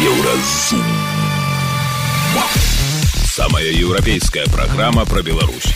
Еўразум. 0.00 0.80
Самая 3.26 3.68
еўрапейская 3.68 4.46
праграма 4.46 5.04
пра 5.04 5.20
Беларусь. 5.20 5.74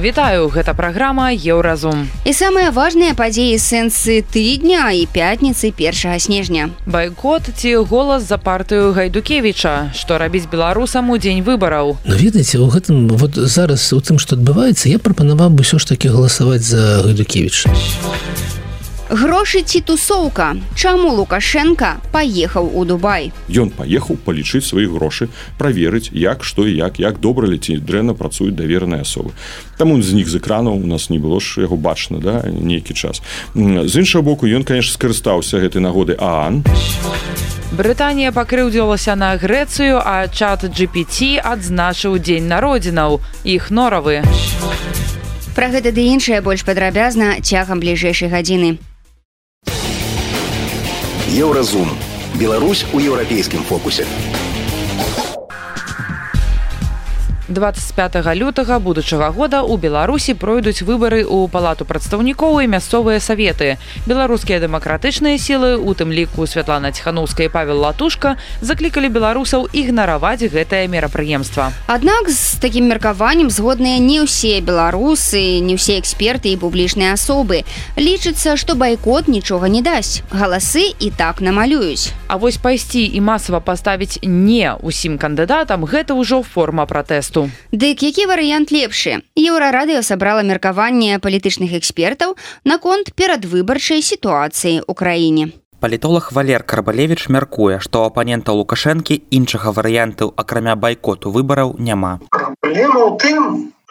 Вітаю, 0.00 0.48
гэта 0.48 0.72
праграма 0.72 1.34
Еўразум. 1.36 2.08
І 2.24 2.32
самыя 2.32 2.72
важныя 2.72 3.12
падзеі 3.12 3.60
сэнсы 3.60 4.24
тыдня 4.24 4.88
і 4.96 5.04
пятніцы 5.04 5.68
першага 5.68 6.16
снежня. 6.16 6.70
Байкот 6.86 7.52
ці 7.52 7.84
голас 7.84 8.24
за 8.24 8.38
партыю 8.38 8.96
Гайдукевіча, 8.96 9.92
што 9.92 10.16
рабіць 10.16 10.48
беларусам 10.48 11.10
у 11.10 11.20
дзень 11.20 11.44
выбараў. 11.44 11.98
Ну 12.08 12.14
ведаеце 12.16 12.56
у 12.56 12.72
гэтым 12.72 13.12
вот 13.20 13.36
зараз 13.36 13.92
у 13.92 14.00
тым 14.00 14.16
што 14.16 14.40
адбываецца 14.40 14.88
я 14.88 14.96
прапанаваў 14.96 15.52
бы 15.52 15.60
ўсё 15.60 15.76
ж 15.76 15.92
такі 15.92 16.08
галасаваць 16.08 16.64
за 16.64 17.04
Гайдукевіча. 17.04 17.68
Грошы 19.08 19.62
ці 19.64 19.80
тусоўка. 19.80 20.56
Чаму 20.76 21.08
Лукашенко 21.16 21.96
паехаў 22.12 22.68
у 22.76 22.84
Дубай? 22.84 23.32
Ён 23.48 23.72
паехаў 23.72 24.20
палічыць 24.20 24.68
свае 24.68 24.84
грошы, 24.84 25.32
праверыць, 25.56 26.12
як 26.12 26.44
што 26.44 26.68
і 26.68 26.76
як, 26.76 27.00
як 27.00 27.16
добра 27.16 27.48
ляці 27.48 27.80
дрэнна 27.80 28.12
працуюць 28.12 28.52
давераныя 28.52 29.08
асобы. 29.08 29.32
Таму 29.80 29.96
з 30.04 30.12
них 30.12 30.28
з 30.28 30.36
экранаў 30.36 30.76
у 30.76 30.84
нас 30.84 31.08
не 31.08 31.16
было 31.16 31.40
ж 31.40 31.64
яго 31.64 31.80
бачна 31.80 32.20
да 32.20 32.44
нейкі 32.52 32.92
час. 32.92 33.24
З 33.56 33.92
іншага 33.96 34.20
боку 34.20 34.44
ён 34.44 34.68
конечно 34.68 34.92
скарыстаўся 34.92 35.56
гэтай 35.56 35.80
нагоды 35.80 36.12
Аан. 36.20 36.60
Брытанія 37.72 38.28
пакрыўдзілася 38.32 39.16
на 39.16 39.32
Грэцыю, 39.40 40.04
а 40.04 40.28
чат 40.28 40.68
GPT 40.68 41.40
адзначыў 41.40 42.20
дзень 42.20 42.48
народзінаў, 42.48 43.24
іх 43.44 43.70
норавы. 43.72 44.20
Пра 45.56 45.72
гэта 45.72 45.96
ды 45.96 46.12
іншае 46.12 46.44
больш 46.44 46.60
падрабязна 46.68 47.40
цягам 47.40 47.80
бліжэйшай 47.80 48.28
гадзіны. 48.28 48.87
Еўразум. 51.38 51.88
Беларусь 52.34 52.84
у 52.92 52.98
еўрапейскім 52.98 53.62
фокусе. 53.62 54.04
25 57.48 58.34
лютага 58.34 58.78
будучага 58.78 59.30
года 59.30 59.62
у 59.62 59.76
беларусі 59.76 60.34
пройдуць 60.34 60.84
выбары 60.84 61.24
ў 61.24 61.48
палату 61.48 61.88
прадстаўнікоў 61.88 62.60
і 62.60 62.68
мясцовыя 62.68 63.20
саветы. 63.24 63.80
Беларускія 64.04 64.60
дэмакратычныя 64.60 65.40
сілы 65.40 65.80
у 65.80 65.94
тым 65.96 66.12
ліку 66.12 66.44
святлана 66.44 66.92
ціханаўская 66.92 67.48
павел 67.48 67.80
латушка 67.80 68.36
заклікалі 68.60 69.08
беларусаў 69.08 69.64
ігнараваць 69.72 70.44
гэтае 70.44 70.92
мерапрыемства. 70.92 71.72
Аднак 71.88 72.28
з 72.28 72.60
такім 72.60 72.92
меркаваннем 72.92 73.48
згодныя 73.48 73.96
не 73.96 74.20
ўсе 74.20 74.60
беларусы 74.60 75.64
не 75.64 75.80
ўсе 75.80 75.96
эксперты 75.96 76.52
і 76.52 76.60
публічныя 76.60 77.16
асобы. 77.16 77.64
Лічыцца 77.96 78.60
што 78.60 78.76
байкот 78.76 79.24
нічога 79.24 79.72
не 79.72 79.80
дасць. 79.80 80.20
Галасы 80.28 80.92
і 81.00 81.08
так 81.16 81.40
намалююць. 81.40 82.12
А 82.28 82.36
вось 82.36 82.60
пайсці 82.60 83.08
і 83.08 83.24
масава 83.24 83.64
паставіць 83.64 84.20
не 84.20 84.76
ўсім 84.84 85.16
кандыдатам 85.16 85.88
гэта 85.88 86.12
ўжо 86.12 86.44
форма 86.44 86.84
пратэсту 86.84 87.37
факту. 87.38 87.50
Дык 87.72 88.02
які 88.02 88.26
варыянт 88.26 88.70
лепшы? 88.70 89.22
Еўрарадыё 89.36 90.02
сабрала 90.02 90.42
меркаванне 90.42 91.18
палітычных 91.18 91.74
экспертаў 91.78 92.36
наконт 92.64 93.12
перадвыбарчай 93.14 94.02
сітуацыі 94.02 94.82
ў 94.82 94.92
краіне. 94.94 95.44
Палітолог 95.80 96.32
Валер 96.32 96.64
Карбалевич 96.64 97.28
мяркуе, 97.28 97.78
што 97.78 98.02
апанента 98.04 98.52
Лукашэнкі 98.52 99.22
іншага 99.30 99.70
варыянту 99.70 100.34
акрамя 100.36 100.74
байкоту 100.74 101.30
выбараў 101.30 101.78
няма. 101.78 102.18
Праблема 102.30 103.00
ў 103.06 103.12
тым, 103.22 103.42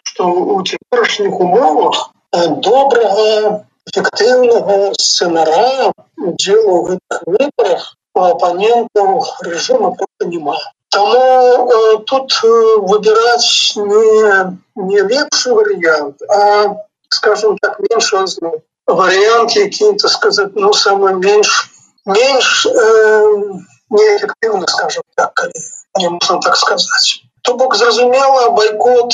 што 0.03 0.27
ў 0.27 0.67
цяперашніх 0.67 1.31
умовах 1.39 2.11
добрага 2.59 3.63
эфектыўнага 3.87 4.91
сцэнара 4.99 5.95
удзелу 6.19 6.73
ў 6.75 6.99
гэтых 6.99 7.15
выбарах 7.23 7.95
у 8.17 8.19
апанентаў 8.27 9.23
рэжыма 9.47 9.95
проста 9.95 10.27
няма. 10.27 10.59
Тому 10.97 11.69
э, 11.69 11.97
тут 12.07 12.31
э, 12.43 12.47
выбирать 12.77 13.73
не, 13.75 14.57
не 14.75 14.99
лепший 15.01 15.53
вариант, 15.53 16.19
а, 16.27 16.77
скажем 17.09 17.55
так, 17.59 17.77
меньше 17.79 18.25
вариант, 18.87 19.53
какие-то 19.53 20.07
сказать, 20.07 20.55
ну, 20.55 20.73
самый 20.73 21.13
меньше, 21.13 21.69
меньше 22.03 22.69
э, 22.69 23.23
неэффективно, 23.91 24.65
скажем 24.65 25.03
так, 25.13 25.39
не 25.99 26.09
можно 26.09 26.39
так 26.41 26.57
сказать. 26.57 27.21
То 27.43 27.53
бок, 27.53 27.75
зразумела, 27.75 28.49
бойкот 28.49 29.13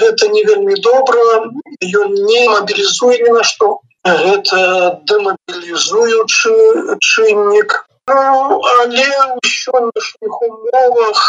это 0.00 0.26
не 0.28 0.42
вельмі 0.42 0.74
добра, 0.74 1.52
ён 1.82 2.14
не 2.14 2.48
мобілізуе 2.48 3.18
ні 3.22 3.30
на 3.30 3.44
што. 3.44 3.78
Гэта 4.02 5.02
дэмабілізуючы 5.06 6.98
чыннік, 6.98 7.86
але 8.06 9.06
ў 9.34 9.40
сённяшніх 9.42 10.34
умовах 10.48 11.20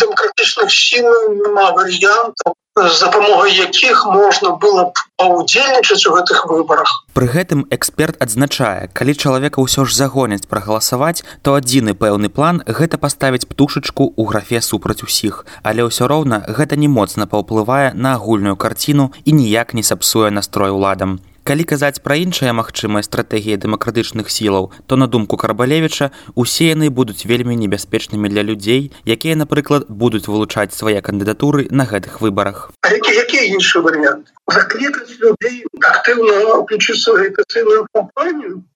дэмакратычных 0.00 0.70
сілаў 0.70 1.34
няма 1.34 1.66
варыянтаў 1.74 2.54
з 2.76 3.00
дапамогай 3.00 3.56
якіх 3.56 4.04
можна 4.06 4.50
было 4.62 4.84
б 4.92 5.04
паўдзельнічаць 5.16 6.06
у 6.06 6.12
гэтых 6.14 6.46
выбарах. 6.46 6.92
Пры 7.16 7.26
гэтым 7.26 7.66
эксперт 7.74 8.20
адзначае, 8.22 8.92
калі 8.92 9.12
чалавека 9.16 9.64
ўсё 9.64 9.88
ж 9.88 9.96
загоняць 9.96 10.46
прагаласаваць, 10.46 11.24
то 11.42 11.56
адзіны 11.58 11.96
пэўны 11.98 12.28
план 12.28 12.60
гэта 12.66 13.00
паставіць 13.00 13.48
птушачку 13.48 14.12
ў 14.12 14.22
графе 14.28 14.60
супраць 14.60 15.02
усіх, 15.02 15.46
але 15.64 15.88
ўсё 15.88 16.06
роўна 16.06 16.44
гэта 16.46 16.76
не 16.76 16.86
моцна 16.86 17.26
паўплывае 17.26 17.96
на 17.96 18.14
агульную 18.20 18.54
карціну 18.54 19.10
і 19.24 19.32
ніяк 19.40 19.72
не 19.74 19.82
сапсуе 19.82 20.30
настрой 20.30 20.70
уладам 20.70 21.18
калі 21.46 21.64
казаць 21.70 22.02
пра 22.02 22.16
іншыя 22.18 22.52
магчымыя 22.58 23.06
стратэгіі 23.06 23.56
дэмакратычных 23.62 24.30
сілаў 24.34 24.64
то 24.90 24.96
на 24.98 25.06
думку 25.06 25.38
карбалевіча 25.42 26.08
усе 26.42 26.66
яны 26.74 26.90
будуць 26.90 27.22
вельмі 27.30 27.54
небяспечнымі 27.60 28.30
для 28.32 28.42
людзей 28.48 28.90
якія 29.14 29.36
напрыклад 29.42 29.86
будуць 30.02 30.26
вылучаць 30.26 30.74
свае 30.74 30.98
кандыдатуры 31.06 31.68
на 31.70 31.86
гэтых 31.86 32.18
выбарах. 32.24 32.74
Які 32.82 33.46
іншы 33.54 33.84
варыянт? 33.86 34.34
Заклікаць 34.50 35.14
людзей 35.22 35.62
актыўна 35.92 36.58
уключыцца 36.58 37.14
агітацыйную 37.14 37.86
кампанію 37.94 38.66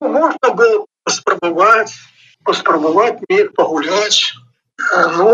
можна 0.00 0.54
было 0.56 0.86
паспрабаваць 1.04 1.92
паспрабаваць 2.48 3.20
неяк 3.28 3.52
пагуляць 3.60 4.32
Ну 4.78 5.26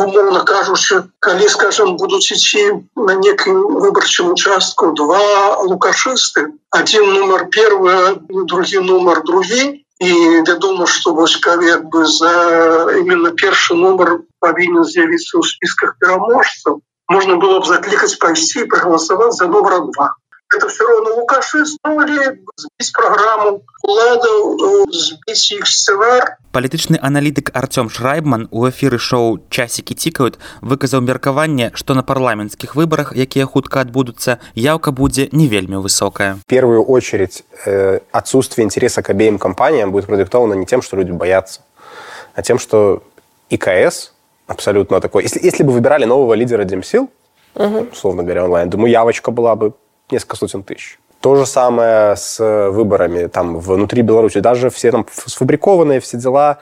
умоўно 0.00 0.40
кажучы 0.48 0.96
калі 1.26 1.48
скажем 1.54 1.96
будуць 2.02 2.30
ісці 2.34 2.62
на 3.08 3.16
некім 3.22 3.56
выбарчым 3.84 4.30
участку 4.34 4.90
два 5.00 5.22
лукашысты 5.70 6.44
один 6.80 7.10
нумар 7.14 7.48
первый 7.56 8.46
другі 8.52 8.84
нумар 8.90 9.22
другі 9.30 9.64
і 9.98 10.12
вядома 10.50 10.86
что 10.86 11.14
вось 11.14 11.36
бы 11.42 12.06
за 12.06 12.32
именно 13.02 13.34
першы 13.42 13.74
нумар 13.74 14.14
павінен 14.46 14.84
з'явіцца 14.84 15.32
ў 15.38 15.42
спісках 15.52 15.98
пераможцаў 15.98 16.78
можна 17.16 17.36
было 17.42 17.58
б 17.60 17.72
заклікаць 17.74 18.14
пайсці 18.22 18.68
прагаласаваць 18.70 19.34
за 19.42 19.50
нумар 19.50 19.82
два 19.90 20.14
это 20.54 20.68
все 20.68 20.86
равно 20.86 21.16
лукаши 21.16 21.64
снова 21.66 22.06
сбить 22.06 22.92
программу 22.92 23.62
уладу 23.82 24.86
сбить 24.90 25.52
их 25.52 25.66
сценар 25.66 26.38
палітычны 26.52 26.98
аналітык 27.00 27.50
артём 27.52 27.90
шрайбман 27.90 28.48
у 28.50 28.66
эфіры 28.68 28.98
шоу 28.98 29.38
часікі 29.50 29.94
цікаюць 29.94 30.40
выказаў 30.62 31.04
меркаванне 31.04 31.70
што 31.74 31.94
на 31.94 32.02
парламенцкіх 32.02 32.74
выбарах 32.74 33.12
якія 33.14 33.44
хутка 33.44 33.80
адбудуцца 33.84 34.38
яўка 34.54 34.90
будзе 34.90 35.28
не 35.32 35.48
вельмі 35.48 35.76
высокая. 35.76 36.38
Первую 36.46 36.82
очередь 36.82 37.44
э, 37.66 38.00
отсутствие 38.12 38.64
интереса 38.64 39.02
к 39.02 39.10
обеим 39.10 39.38
компаниям 39.38 39.92
будет 39.92 40.06
продиктовано 40.06 40.54
не 40.54 40.66
тем 40.66 40.82
что 40.82 40.96
люди 40.96 41.12
боятся 41.12 41.60
а 42.34 42.42
тем 42.42 42.58
что 42.58 43.02
икс 43.50 44.12
абсолютно 44.46 45.00
такой. 45.00 45.24
Если, 45.24 45.44
если 45.44 45.62
бы 45.62 45.72
выбирали 45.72 46.06
нового 46.06 46.32
лидера 46.32 46.64
демсил 46.64 47.10
uh-huh. 47.54 47.92
условно 47.92 48.22
говоря 48.22 48.44
онлайн 48.44 48.70
думаю 48.70 48.90
явочка 48.90 49.30
была 49.30 49.54
бы 49.54 49.74
несколько 50.10 50.36
сотен 50.36 50.62
тысяч. 50.62 50.98
То 51.20 51.34
же 51.34 51.46
самое 51.46 52.16
с 52.16 52.38
выборами 52.70 53.26
там 53.26 53.58
внутри 53.58 54.02
Беларуси. 54.02 54.38
Даже 54.40 54.70
все 54.70 54.92
там 54.92 55.06
сфабрикованные 55.26 56.00
все 56.00 56.16
дела, 56.16 56.58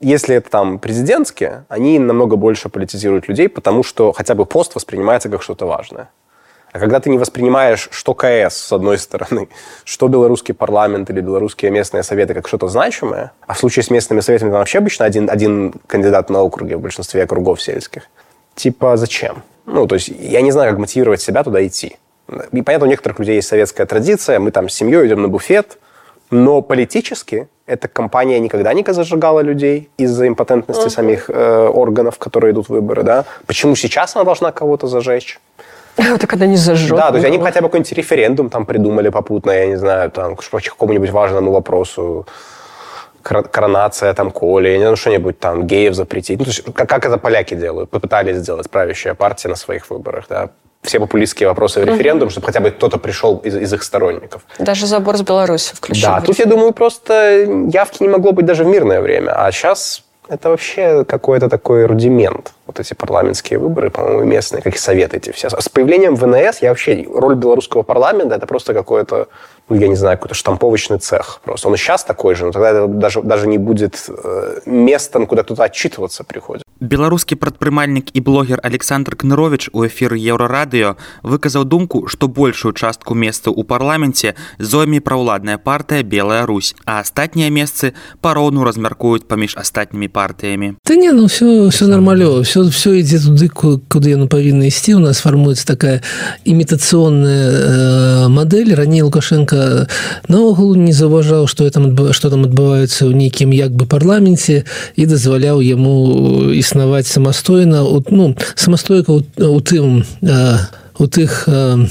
если 0.00 0.36
это 0.36 0.50
там 0.50 0.78
президентские, 0.78 1.64
они 1.68 1.98
намного 1.98 2.36
больше 2.36 2.68
политизируют 2.68 3.28
людей, 3.28 3.48
потому 3.48 3.82
что 3.82 4.12
хотя 4.12 4.34
бы 4.34 4.44
пост 4.44 4.74
воспринимается 4.74 5.28
как 5.28 5.42
что-то 5.42 5.66
важное. 5.66 6.10
А 6.72 6.78
когда 6.78 7.00
ты 7.00 7.08
не 7.08 7.16
воспринимаешь, 7.16 7.88
что 7.90 8.12
КС, 8.12 8.54
с 8.54 8.72
одной 8.72 8.98
стороны, 8.98 9.48
что 9.84 10.08
белорусский 10.08 10.52
парламент 10.52 11.08
или 11.08 11.22
белорусские 11.22 11.70
местные 11.70 12.02
советы 12.02 12.34
как 12.34 12.46
что-то 12.46 12.68
значимое, 12.68 13.32
а 13.46 13.54
в 13.54 13.58
случае 13.58 13.82
с 13.84 13.90
местными 13.90 14.20
советами 14.20 14.50
там 14.50 14.58
вообще 14.58 14.78
обычно 14.78 15.06
один, 15.06 15.30
один 15.30 15.72
кандидат 15.86 16.28
на 16.28 16.42
округе 16.42 16.76
в 16.76 16.80
большинстве 16.80 17.22
округов 17.22 17.62
сельских. 17.62 18.02
Типа 18.54 18.98
зачем? 18.98 19.42
Ну, 19.64 19.86
то 19.86 19.94
есть 19.94 20.08
я 20.08 20.42
не 20.42 20.50
знаю, 20.50 20.72
как 20.72 20.78
мотивировать 20.78 21.22
себя 21.22 21.42
туда 21.42 21.66
идти. 21.66 21.96
И 22.52 22.62
понятно, 22.62 22.86
у 22.86 22.90
некоторых 22.90 23.18
людей 23.18 23.36
есть 23.36 23.48
советская 23.48 23.86
традиция, 23.86 24.38
мы 24.38 24.50
там 24.50 24.68
с 24.68 24.74
семьей 24.74 25.06
идем 25.06 25.22
на 25.22 25.28
буфет, 25.28 25.78
но 26.30 26.60
политически 26.62 27.48
эта 27.66 27.88
компания 27.88 28.38
никогда 28.40 28.72
не 28.72 28.84
зажигала 28.86 29.40
людей 29.40 29.90
из-за 29.96 30.26
импотентности 30.28 30.86
uh-huh. 30.86 30.90
самих 30.90 31.30
э, 31.30 31.68
органов, 31.68 32.18
которые 32.18 32.52
идут 32.52 32.66
в 32.66 32.70
выборы. 32.70 33.02
Да? 33.02 33.24
Почему 33.46 33.76
сейчас 33.76 34.16
она 34.16 34.24
должна 34.24 34.52
кого-то 34.52 34.86
зажечь? 34.86 35.40
Так 35.96 36.34
это 36.34 36.46
не 36.46 36.56
зажжет. 36.56 36.96
Да, 36.96 37.08
то 37.08 37.14
есть 37.14 37.26
они 37.26 37.38
хотя 37.38 37.60
бы 37.60 37.68
какой-нибудь 37.68 37.92
референдум 37.92 38.50
там 38.50 38.66
придумали 38.66 39.08
попутно, 39.08 39.50
я 39.50 39.66
не 39.66 39.76
знаю, 39.76 40.10
там, 40.10 40.36
по 40.36 40.60
какому-нибудь 40.60 41.10
важному 41.10 41.52
вопросу 41.52 42.26
коронация 43.22 44.14
там 44.14 44.30
Коли, 44.30 44.68
я 44.68 44.76
не 44.76 44.82
знаю, 44.82 44.96
что-нибудь 44.96 45.38
там, 45.40 45.66
геев 45.66 45.94
запретить. 45.94 46.38
Ну, 46.38 46.44
то 46.44 46.50
есть, 46.50 46.62
как, 46.74 46.88
как 46.88 47.06
это 47.06 47.18
поляки 47.18 47.54
делают, 47.54 47.90
попытались 47.90 48.36
сделать 48.36 48.70
правящая 48.70 49.14
партия 49.14 49.48
на 49.48 49.56
своих 49.56 49.90
выборах, 49.90 50.26
да, 50.28 50.50
все 50.86 51.00
популистские 51.00 51.48
вопросы 51.48 51.80
в 51.80 51.84
референдум, 51.84 52.26
угу. 52.26 52.30
чтобы 52.30 52.46
хотя 52.46 52.60
бы 52.60 52.70
кто-то 52.70 52.98
пришел 52.98 53.38
из, 53.38 53.56
из 53.56 53.72
их 53.72 53.82
сторонников. 53.82 54.42
Даже 54.58 54.86
забор 54.86 55.16
с 55.16 55.22
Беларуси 55.22 55.74
включили. 55.74 56.06
Да, 56.06 56.20
тут, 56.20 56.38
я 56.38 56.46
думаю, 56.46 56.72
просто 56.72 57.42
явки 57.70 58.02
не 58.02 58.08
могло 58.08 58.32
быть 58.32 58.46
даже 58.46 58.64
в 58.64 58.66
мирное 58.66 59.00
время, 59.00 59.32
а 59.32 59.50
сейчас 59.52 60.02
это 60.28 60.50
вообще 60.50 61.04
какой-то 61.04 61.48
такой 61.48 61.86
рудимент. 61.86 62.52
Вот 62.66 62.80
эти 62.80 62.94
парламентские 62.94 63.58
выборы, 63.58 63.90
по-моему, 63.90 64.24
местные, 64.24 64.60
как 64.60 64.74
и 64.74 64.78
советы 64.78 65.18
эти 65.18 65.30
все. 65.30 65.48
С 65.48 65.68
появлением 65.68 66.16
ВНС 66.16 66.58
я 66.62 66.70
вообще... 66.70 67.06
Роль 67.08 67.36
белорусского 67.36 67.82
парламента– 67.82 68.34
это 68.36 68.46
просто 68.46 68.74
какое-то 68.74 69.28
я 69.70 69.88
не 69.88 69.96
знаю, 69.96 70.16
какой-то 70.16 70.34
штамповочный 70.34 70.98
цех 70.98 71.40
просто. 71.44 71.68
Он 71.68 71.74
и 71.74 71.76
сейчас 71.76 72.04
такой 72.04 72.34
же, 72.34 72.46
но 72.46 72.52
тогда 72.52 72.70
это 72.70 72.86
даже, 72.86 73.22
даже 73.22 73.46
не 73.46 73.58
будет 73.58 74.04
э, 74.08 74.60
местом, 74.66 75.26
куда 75.26 75.42
кто-то 75.42 75.64
отчитываться 75.64 76.24
приходит. 76.24 76.62
Беларускі 76.80 77.40
прадпрымальнік 77.40 78.12
і 78.12 78.20
блогер 78.20 78.60
Александр 78.62 79.16
Кнырович 79.16 79.70
у 79.72 79.86
эфіры 79.86 80.20
еўрарадыё 80.20 80.96
выказаў 81.22 81.64
думку, 81.64 82.06
што 82.06 82.28
большую 82.28 82.74
частку 82.74 83.14
месцаў 83.14 83.54
у 83.56 83.64
парламенце 83.64 84.34
зойме 84.58 85.00
праўладная 85.00 85.56
партыя 85.56 86.02
белая 86.02 86.44
Русь, 86.44 86.76
а 86.84 87.00
астатнія 87.00 87.48
месцы 87.48 87.94
пароўну 88.20 88.62
размяркуюць 88.64 89.24
паміж 89.24 89.56
астатнімі 89.56 90.08
партыямі. 90.08 90.76
Ты 90.84 90.96
не 90.96 91.12
ну 91.12 91.26
все 91.26 91.68
все 91.72 91.86
нормалё 91.86 92.44
все 92.44 92.60
все 92.68 93.00
ідзе 93.00 93.24
туды 93.24 93.48
куды 93.48 94.12
яно 94.12 94.28
павінна 94.28 94.68
ісці 94.68 94.94
у 94.94 94.98
нас 95.00 95.24
фармуецца 95.24 95.64
такая 95.66 96.02
імітацыйная 96.44 98.28
э, 98.28 98.28
мадэль 98.28 98.74
раней 98.76 99.00
лукашенко 99.00 99.55
наогул 100.28 100.74
не 100.76 100.92
заўважаў 100.92 101.46
што 101.50 101.68
там 101.70 101.92
што 102.12 102.30
там 102.30 102.46
адбываецца 102.48 103.06
ў 103.06 103.12
нейкім 103.14 103.52
як 103.56 103.72
бы 103.72 103.86
парламенце 103.86 104.64
і 104.96 105.06
дазваляў 105.06 105.60
яму 105.60 106.52
існаваць 106.52 107.06
самастойна 107.06 107.84
ну 108.10 108.34
самастойка 108.54 109.12
у 109.12 109.60
тым 109.60 110.02
у 110.02 110.84
тых 111.04 111.44
э, 111.46 111.86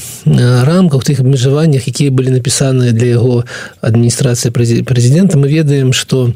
рамках 0.65 1.03
тых 1.03 1.19
абмежаваннях 1.21 1.87
якія 1.87 2.11
былі 2.11 2.33
напісаныя 2.33 2.91
для 2.91 3.21
яго 3.21 3.45
адміністрацыі 3.81 4.49
прэзідэнта 4.51 5.37
мы 5.37 5.47
ведаем 5.47 5.93
что 5.93 6.33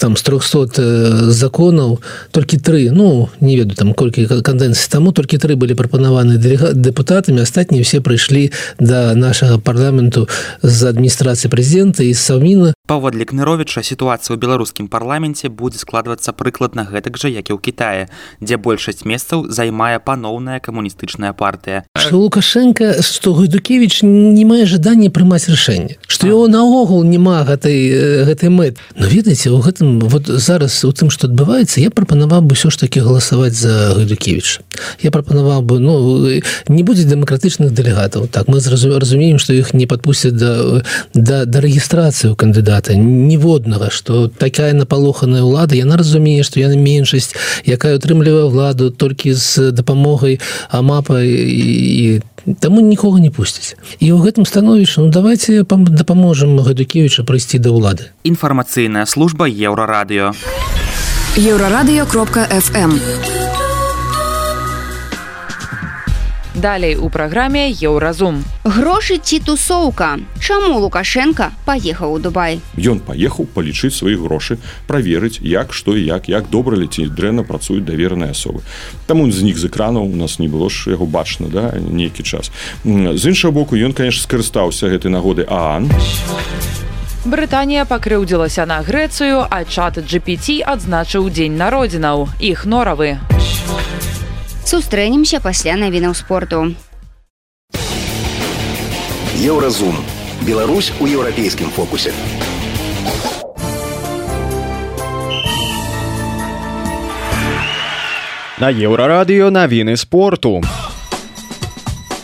там 0.00 0.16
з 0.16 0.22
300 0.22 1.30
законаў 1.30 2.00
толькі 2.32 2.56
тры 2.56 2.90
ну 2.92 3.28
не 3.40 3.56
веду 3.56 3.74
там 3.74 3.92
колькі 3.92 4.26
кандэнцый 4.26 4.90
таму 4.90 5.12
толькі 5.12 5.36
тры 5.36 5.56
былі 5.56 5.74
прапанаваны 5.74 6.36
дэпутатамі 6.36 7.40
астатнія 7.44 7.84
все 7.84 8.00
прыйшлі 8.00 8.52
да 8.78 9.14
нашага 9.14 9.58
парламенту 9.58 10.28
з 10.62 10.88
адміністрацыі 10.88 11.52
прэзідэнта 11.52 12.04
і 12.04 12.14
саўміна 12.14 12.72
паводле 12.90 13.24
кныровіча 13.28 13.84
сітуацыя 13.86 14.34
ў 14.34 14.40
беларускім 14.40 14.88
парламенце 14.88 15.52
будзе 15.52 15.78
складвацца 15.78 16.32
прыкладна 16.32 16.88
гэтак 16.88 17.20
жа 17.20 17.28
як 17.28 17.52
і 17.52 17.54
ў 17.54 17.60
Кітае 17.60 18.08
дзе 18.40 18.56
большасць 18.56 19.04
месцаў 19.04 19.46
займае 19.52 20.00
паноўная 20.00 20.58
камуністычная 20.64 21.36
партыя 21.36 21.84
что 22.10 22.18
лукашенко 22.18 23.02
что 23.04 23.34
гайдукевич 23.34 24.02
не 24.02 24.44
мае 24.44 24.66
жадання 24.66 25.10
прымаць 25.14 25.46
рашэнне 25.46 25.94
что 26.08 26.26
его 26.26 26.48
наогул 26.48 27.04
няма 27.04 27.44
гэтай 27.46 28.26
гэтай 28.26 28.50
мэт 28.50 28.82
но 28.98 29.06
ведаеце 29.06 29.54
у 29.54 29.62
гэтым 29.62 30.00
вот 30.00 30.26
зараз 30.26 30.82
у 30.82 30.90
тым 30.90 31.14
что 31.14 31.30
адбываецца 31.30 31.78
я 31.78 31.94
прапанаваў 31.94 32.42
бы 32.50 32.58
ўсё 32.58 32.74
ж 32.74 32.82
таки 32.82 32.98
галасаваць 32.98 33.54
за 33.54 33.94
гайдукевич 33.94 34.58
я 35.06 35.10
прапанаваў 35.14 35.62
бы 35.62 35.78
ну 35.78 36.26
не 36.66 36.82
будзе 36.82 37.04
дэмакратычных 37.06 37.70
дэлегатаў. 37.70 38.26
Так 38.26 38.48
мы 38.48 38.58
разумеем 38.58 39.38
что 39.38 39.52
іх 39.52 39.72
не 39.74 39.86
подпусцяць 39.86 40.34
да 40.34 40.82
да 41.14 41.44
да 41.44 41.60
рэгістрацыі 41.60 42.32
у 42.32 42.34
кандыдата 42.34 42.94
ніводнага 42.98 43.90
что 43.90 44.26
такая 44.26 44.72
напалоханая 44.74 45.42
ўлада 45.42 45.78
яна 45.78 45.96
разумее 45.96 46.42
что 46.42 46.58
яна 46.58 46.74
меншасць 46.74 47.34
якая 47.66 48.02
утрымлівае 48.02 48.50
ладу 48.50 48.90
толькі 48.90 49.32
з 49.32 49.70
дапамогай 49.70 50.40
амапа 50.70 51.22
і 51.22 51.99
таму 52.60 52.80
нікога 52.80 53.20
не 53.20 53.30
пусціць 53.30 53.76
і 53.98 54.12
ў 54.12 54.18
гэтым 54.24 54.44
становішча 54.48 55.04
ну 55.04 55.10
давайте 55.10 55.64
дапаможам 55.64 56.56
гадукевича 56.60 57.24
прыйсці 57.24 57.58
да 57.58 57.74
ўлады. 57.74 58.10
Інфармацыйная 58.24 59.06
служба 59.06 59.48
еўрарадыё. 59.48 60.32
Еўрарадыё 61.36 62.06
кропка 62.06 62.48
фм 62.50 63.39
Далей 66.60 66.94
у 66.96 67.08
праграме 67.08 67.70
еўразум. 67.72 68.44
Грошы 68.64 69.16
ці 69.16 69.40
тусоўка. 69.40 70.20
Чаму 70.44 70.76
Лукашенко 70.80 71.56
паехаў 71.64 72.12
у 72.12 72.18
Дубай? 72.20 72.60
Ён 72.76 73.00
паехаў 73.00 73.48
палічыць 73.48 73.96
свае 73.96 74.20
грошы, 74.20 74.58
праверыць, 74.84 75.40
як 75.40 75.72
што 75.72 75.96
і 75.96 76.04
як, 76.04 76.28
як 76.28 76.52
добра 76.52 76.76
ляці 76.76 77.08
дрэнна 77.08 77.48
працуюць 77.48 77.88
давераныя 77.88 78.36
асобы. 78.36 78.60
Таму 79.08 79.30
з 79.32 79.40
них 79.40 79.56
з 79.56 79.72
экранаў 79.72 80.04
у 80.04 80.16
нас 80.16 80.36
не 80.36 80.52
было 80.52 80.68
ж 80.68 80.92
яго 80.92 81.08
бачна 81.08 81.48
да 81.48 81.72
нейкі 81.80 82.28
час. 82.28 82.52
З 82.84 83.22
іншага 83.24 83.56
боку 83.56 83.72
ён, 83.80 83.96
конечно, 83.96 84.20
скарыстаўся 84.20 84.92
гэтай 84.92 85.08
нагоды 85.08 85.48
Аан. 85.48 85.88
Брытанія 87.24 87.88
пакрыўдзілася 87.88 88.68
на 88.68 88.84
Грэцыю, 88.84 89.48
а 89.48 89.64
чат 89.64 89.96
GPT 89.96 90.60
адзначыў 90.60 91.32
дзень 91.32 91.56
народзінаў. 91.56 92.28
Іх 92.36 92.68
норавы 92.68 93.16
сустрэнемся 94.64 95.40
пасля 95.40 95.76
навінаў 95.76 96.14
спорту. 96.14 96.74
Еўразум. 99.40 99.96
Беларусь 100.42 100.92
у 101.00 101.06
еўрапейскім 101.06 101.70
фокусе. 101.70 102.12
На 108.60 108.68
еўрарадыё 108.68 109.48
навіны 109.48 109.96
спорту 109.96 110.60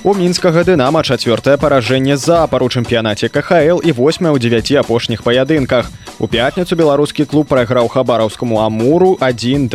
у 0.06 0.12
мінскага 0.14 0.62
дынама 0.62 1.00
чацвёртае 1.02 1.56
паражэнне 1.58 2.14
запар 2.14 2.62
у 2.62 2.68
чэмпіянаце 2.70 3.26
кхл 3.26 3.82
і 3.82 3.90
восьмя 3.90 4.30
ў 4.30 4.38
дзевяці 4.38 4.78
апошніх 4.78 5.26
паядынках. 5.26 5.90
У 6.22 6.30
пятніцу 6.30 6.78
беларускі 6.78 7.26
клуб 7.26 7.50
прайграў 7.50 7.90
хабараўскаму 7.90 8.62
амуру 8.62 9.18
12 9.18 9.74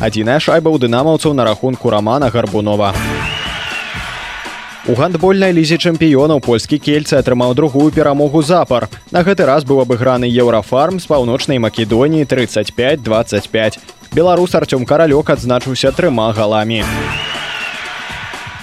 адзіная 0.00 0.38
шайба 0.40 0.72
ў 0.72 0.80
дынамаўцаў 0.80 1.36
на 1.36 1.44
рахунку 1.44 1.92
рамана 1.92 2.32
гарбунова. 2.32 2.96
У 4.88 4.96
гандбольнай 4.96 5.52
лізе 5.52 5.76
чэмпіёнаў 5.76 6.40
польскі 6.40 6.80
кельцы 6.80 7.20
атрымаў 7.20 7.52
другую 7.52 7.92
перамогу 7.92 8.40
запар 8.40 8.88
на 9.12 9.20
гэты 9.28 9.44
раз 9.44 9.68
быў 9.68 9.84
абыграны 9.84 10.24
еўрафарм 10.24 11.04
з 11.04 11.04
паўночнай 11.04 11.60
македоніі 11.60 12.24
35 12.24 13.04
25 13.04 13.80
беларус 14.16 14.56
артём 14.56 14.88
каралёк 14.88 15.36
адзначыўся 15.36 15.92
трыма 15.92 16.32
галамі 16.32 16.80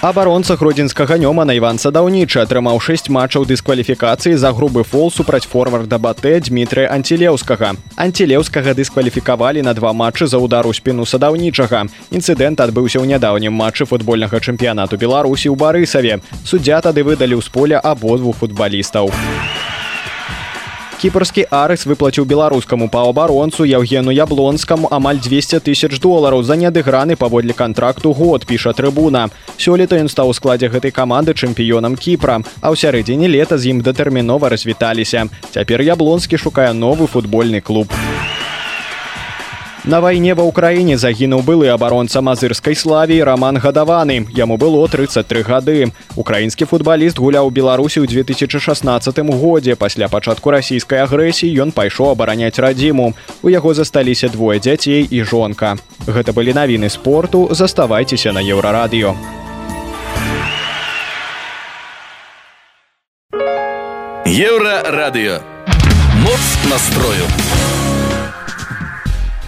абаронца 0.04 0.52
гродзенскага 0.60 1.16
нёмана 1.16 1.54
іван 1.56 1.78
садаўнічы 1.80 2.42
атрымаў 2.42 2.76
6 2.76 3.08
матчаў 3.08 3.46
дыскваліфікацыі 3.48 4.36
за 4.36 4.50
грубы 4.52 4.84
фол 4.84 5.08
супраць 5.08 5.48
форварда 5.48 5.96
батэ 5.96 6.44
дмітрыя 6.44 6.92
антилеўскага 6.92 7.72
антилеўскага 7.96 8.76
дыскваліфікавалі 8.76 9.64
на 9.64 9.72
два 9.72 9.96
матчы 9.96 10.28
за 10.28 10.36
удару 10.36 10.76
спіну 10.76 11.08
садаўнічага. 11.08 11.88
Інцыдэнт 12.12 12.60
адбыўся 12.60 13.00
ў 13.00 13.16
нядаўнім 13.16 13.56
матчы 13.56 13.88
футбольнага 13.88 14.44
чэмпіянату 14.44 15.00
беларусі 15.00 15.48
ў 15.48 15.56
барысаве. 15.56 16.20
Суддзя 16.44 16.84
тады 16.84 17.00
выдалі 17.00 17.40
ў 17.40 17.42
з 17.42 17.48
поля 17.48 17.80
абодвух 17.80 18.36
футбалістаў. 18.44 19.08
у 19.08 19.73
кіпрскі 21.04 21.42
арыс 21.52 21.82
выплаціў 21.84 22.24
беларускаму 22.24 22.86
паўабаронцу 22.88 23.66
евгену 23.68 24.08
яблонскаму 24.08 24.88
амаль 24.88 25.20
200 25.20 25.60
тысяч 25.60 26.00
долараў 26.00 26.40
за 26.48 26.56
неадыграны 26.56 27.12
паводле 27.20 27.52
контракту 27.52 28.14
год 28.16 28.46
піша 28.48 28.72
трыбуна. 28.72 29.28
Сёлета 29.60 30.00
ён 30.00 30.08
стаў 30.08 30.32
у 30.32 30.36
складзе 30.38 30.72
гэтай 30.72 30.96
каманды 30.96 31.36
чэмпіёнам 31.36 32.00
кіпра 32.00 32.40
а 32.40 32.72
ў 32.72 32.80
сярэдзіне 32.80 33.28
лета 33.28 33.60
з 33.60 33.76
ім 33.76 33.84
датэрмінова 33.84 34.48
развіталіся. 34.48 35.28
Цяпер 35.52 35.84
яблонскі 35.84 36.40
шукае 36.40 36.72
новы 36.72 37.04
футбольны 37.04 37.60
клуб. 37.60 37.92
у 37.92 38.33
На 39.84 40.00
вайне 40.00 40.32
ва 40.32 40.48
ўкраіне 40.48 40.96
загінуў 40.96 41.42
былы 41.44 41.68
абаронца 41.68 42.24
мазырскай 42.24 42.72
славі 42.72 43.20
роман 43.20 43.60
гадаваны. 43.60 44.24
Яму 44.32 44.56
было 44.56 44.80
33 44.88 45.44
гады. 45.44 45.92
Украінскі 46.16 46.64
футбаліст 46.64 47.20
гуляў 47.20 47.52
беларусі 47.52 48.00
ў 48.00 48.08
2016 48.08 49.20
годзе. 49.36 49.76
Пасля 49.76 50.08
пачатку 50.08 50.56
расійскай 50.56 51.04
агрэсіі 51.04 51.52
ён 51.68 51.76
пайшоў 51.76 52.16
абараняць 52.16 52.56
радзіму. 52.56 53.12
У 53.44 53.52
яго 53.52 53.76
засталіся 53.76 54.32
двое 54.32 54.56
дзяцей 54.56 55.04
і 55.04 55.20
жонка. 55.20 55.76
Гэта 56.08 56.32
былі 56.32 56.56
навіны 56.56 56.88
спорту. 56.88 57.52
Заставайцеся 57.52 58.32
на 58.32 58.40
еўрарадыё. 58.40 59.12
Еўра 64.24 64.80
радыё 64.88 65.44
моц 66.24 66.44
настрою 66.72 67.28